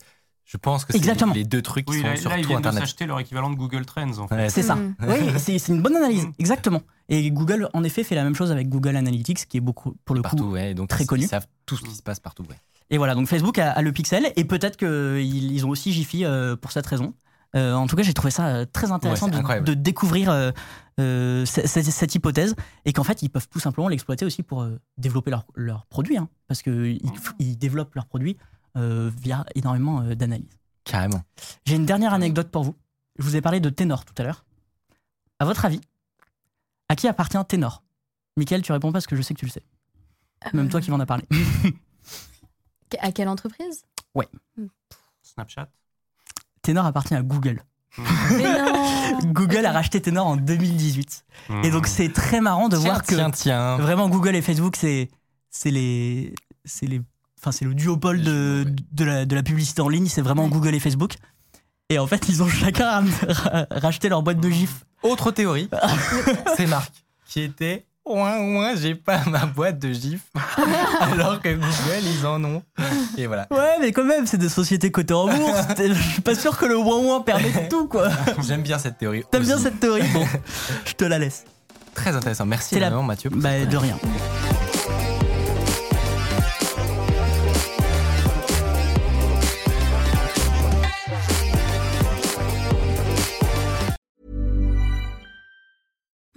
Je 0.46 0.56
pense 0.56 0.84
que 0.84 0.92
c'est 0.92 0.98
Exactement. 0.98 1.32
les 1.32 1.44
deux 1.44 1.62
trucs 1.62 1.84
qui 1.86 1.92
Oui, 1.92 2.00
sont 2.00 2.06
là, 2.08 2.16
sur 2.16 2.28
là, 2.30 2.36
ils 2.38 2.42
tout 2.42 2.48
viennent 2.48 2.60
de 2.60 2.66
Internet. 2.66 2.80
s'acheter 2.88 3.06
leur 3.06 3.20
équivalent 3.20 3.50
de 3.50 3.54
Google 3.54 3.86
Trends, 3.86 4.18
en 4.18 4.26
fait. 4.26 4.34
Ouais, 4.34 4.48
C'est 4.48 4.62
ça. 4.64 4.74
Mm. 4.74 4.96
Oui, 5.06 5.38
c'est 5.38 5.68
une 5.68 5.80
bonne 5.80 5.94
analyse, 5.94 6.26
exactement. 6.40 6.80
Et 7.08 7.30
Google, 7.30 7.68
en 7.72 7.84
effet, 7.84 8.02
fait 8.02 8.16
la 8.16 8.24
même 8.24 8.34
chose 8.34 8.50
avec 8.50 8.68
Google 8.68 8.96
Analytics, 8.96 9.46
qui 9.46 9.58
est 9.58 9.60
beaucoup, 9.60 9.94
pour 10.04 10.16
le 10.16 10.22
partout, 10.22 10.44
coup. 10.46 10.50
ouais. 10.52 10.72
et 10.72 10.74
Donc, 10.74 10.88
très 10.88 11.04
ils- 11.04 11.06
connu. 11.06 11.22
Ils 11.24 11.28
savent 11.28 11.46
tout 11.66 11.76
ce 11.76 11.82
qui 11.82 11.94
se 11.94 12.02
passe 12.02 12.18
partout, 12.18 12.42
ouais. 12.50 12.56
Et 12.92 12.98
voilà, 12.98 13.14
donc 13.14 13.28
Facebook 13.28 13.58
a, 13.60 13.70
a 13.70 13.82
le 13.82 13.92
Pixel, 13.92 14.32
et 14.34 14.44
peut-être 14.44 14.76
qu'ils 14.76 15.52
ils 15.52 15.64
ont 15.66 15.68
aussi 15.68 15.92
Jiffy 15.92 16.24
euh, 16.24 16.56
pour 16.56 16.72
cette 16.72 16.86
raison. 16.86 17.14
Euh, 17.56 17.74
en 17.74 17.86
tout 17.86 17.96
cas, 17.96 18.02
j'ai 18.02 18.14
trouvé 18.14 18.30
ça 18.30 18.46
euh, 18.48 18.64
très 18.64 18.92
intéressant 18.92 19.26
Ouais, 19.26 19.60
de, 19.60 19.74
découvrir 19.74 20.30
euh, 20.30 20.52
euh, 21.00 21.44
ce- 21.46 21.66
cette, 21.66 21.84
cette 21.86 22.14
hypothèse, 22.14 22.54
et 22.84 22.92
qu'en 22.92 23.02
fait, 23.04 23.22
ils 23.22 23.28
peuvent 23.28 23.48
tout 23.48 23.58
simplement 23.58 23.88
l'exploiter 23.88 24.24
aussi 24.24 24.42
pour 24.44 24.62
euh, 24.62 24.78
développer 24.98 25.30
leurs 25.30 25.44
leurs 25.56 25.86
produits, 25.86 26.16
hein, 26.16 26.28
parce 26.46 26.62
qu'ils 26.62 27.00
ils 27.40 27.58
développent 27.58 27.94
leurs 27.96 28.06
produits 28.06 28.36
euh, 28.76 29.10
via 29.20 29.44
énormément 29.56 30.02
euh, 30.02 30.14
d'analyses. 30.14 30.58
Carrément. 30.84 31.22
J'ai 31.66 31.74
une 31.76 31.86
dernière 31.86 32.14
anecdote 32.14 32.50
pour 32.50 32.62
vous. 32.62 32.76
Je 33.18 33.24
vous 33.24 33.34
ai 33.36 33.40
parlé 33.40 33.58
de 33.60 33.68
Ténor 33.68 34.04
tout 34.04 34.14
à 34.18 34.22
l'heure. 34.22 34.44
À 35.40 35.44
votre 35.44 35.64
avis, 35.64 35.80
à 36.88 36.94
qui 36.96 37.08
appartient 37.08 37.38
Ténor? 37.48 37.82
Michael, 38.36 38.62
tu 38.62 38.70
réponds 38.72 38.88
pas 38.88 38.94
parce 38.94 39.06
que 39.06 39.16
je 39.16 39.22
sais 39.22 39.34
que 39.34 39.40
tu 39.40 39.46
le 39.46 39.50
sais. 39.50 39.62
Même 40.54 40.68
toi 40.68 40.80
qui 40.80 40.90
m'en 40.90 41.00
as 41.00 41.06
parlé. 41.06 41.24
À 43.00 43.12
quelle 43.12 43.28
entreprise? 43.28 43.84
Snapchat. 45.22 45.68
Ténor 46.62 46.86
appartient 46.86 47.14
à 47.14 47.22
Google. 47.22 47.62
Mais 47.98 48.42
non 48.62 49.18
Google 49.32 49.66
a 49.66 49.72
racheté 49.72 50.00
Ténor 50.00 50.26
en 50.26 50.36
2018. 50.36 51.24
Hmm. 51.48 51.64
Et 51.64 51.70
donc 51.70 51.86
c'est 51.86 52.12
très 52.12 52.40
marrant 52.40 52.68
de 52.68 52.76
voir 52.76 53.02
que 53.02 53.14
tiens, 53.14 53.30
tiens. 53.30 53.76
vraiment 53.78 54.08
Google 54.08 54.36
et 54.36 54.42
Facebook, 54.42 54.76
c'est 54.76 55.08
c'est 55.50 55.70
les 55.70 56.34
c'est 56.64 56.86
les 56.86 57.00
enfin 57.40 57.50
c'est 57.52 57.64
le 57.64 57.74
duopole 57.74 58.22
de, 58.22 58.64
de, 58.92 59.04
la, 59.04 59.24
de 59.24 59.34
la 59.34 59.42
publicité 59.42 59.80
en 59.82 59.88
ligne, 59.88 60.06
c'est 60.06 60.22
vraiment. 60.22 60.48
Google 60.48 60.74
et 60.74 60.80
Facebook. 60.80 61.14
Et 61.88 61.98
en 61.98 62.06
fait, 62.06 62.28
ils 62.28 62.42
ont 62.42 62.48
chacun 62.48 63.02
ra- 63.28 63.66
racheté 63.70 64.08
leur 64.08 64.22
boîte 64.22 64.38
de 64.38 64.48
gifs. 64.50 64.84
Autre 65.02 65.30
théorie, 65.32 65.68
c'est 66.56 66.66
Marc 66.66 66.92
qui 67.26 67.40
était 67.40 67.86
ouin 68.06 68.38
ouin, 68.40 68.74
j'ai 68.76 68.94
pas 68.94 69.20
ma 69.26 69.46
boîte 69.46 69.78
de 69.78 69.92
gifs, 69.92 70.26
alors 71.00 71.40
que 71.40 71.48
Google 71.50 72.02
ils 72.02 72.26
en 72.26 72.42
ont. 72.44 72.62
Et 73.16 73.26
voilà. 73.26 73.46
Ouais, 73.50 73.76
mais 73.80 73.92
quand 73.92 74.04
même, 74.04 74.26
c'est 74.26 74.38
des 74.38 74.48
sociétés 74.48 74.90
cotées 74.90 75.14
en 75.14 75.28
bourse. 75.28 75.60
Je 75.78 75.92
suis 75.94 76.22
pas 76.22 76.34
sûr 76.34 76.56
que 76.58 76.66
le 76.66 76.76
ouin 76.76 76.98
ouin 76.98 77.20
permette 77.20 77.68
tout, 77.68 77.86
quoi. 77.88 78.08
J'aime 78.46 78.62
bien 78.62 78.78
cette 78.78 78.98
théorie. 78.98 79.22
T'aimes 79.30 79.44
bien 79.44 79.58
cette 79.58 79.78
théorie? 79.80 80.02
Bon, 80.12 80.26
je 80.84 80.92
te 80.92 81.04
la 81.04 81.18
laisse. 81.18 81.44
Très 81.94 82.14
intéressant. 82.14 82.46
Merci 82.46 82.74
la- 82.76 82.86
énormément 82.88 83.02
Mathieu. 83.08 83.30
Bah, 83.32 83.64
de 83.64 83.76
rien. 83.76 83.96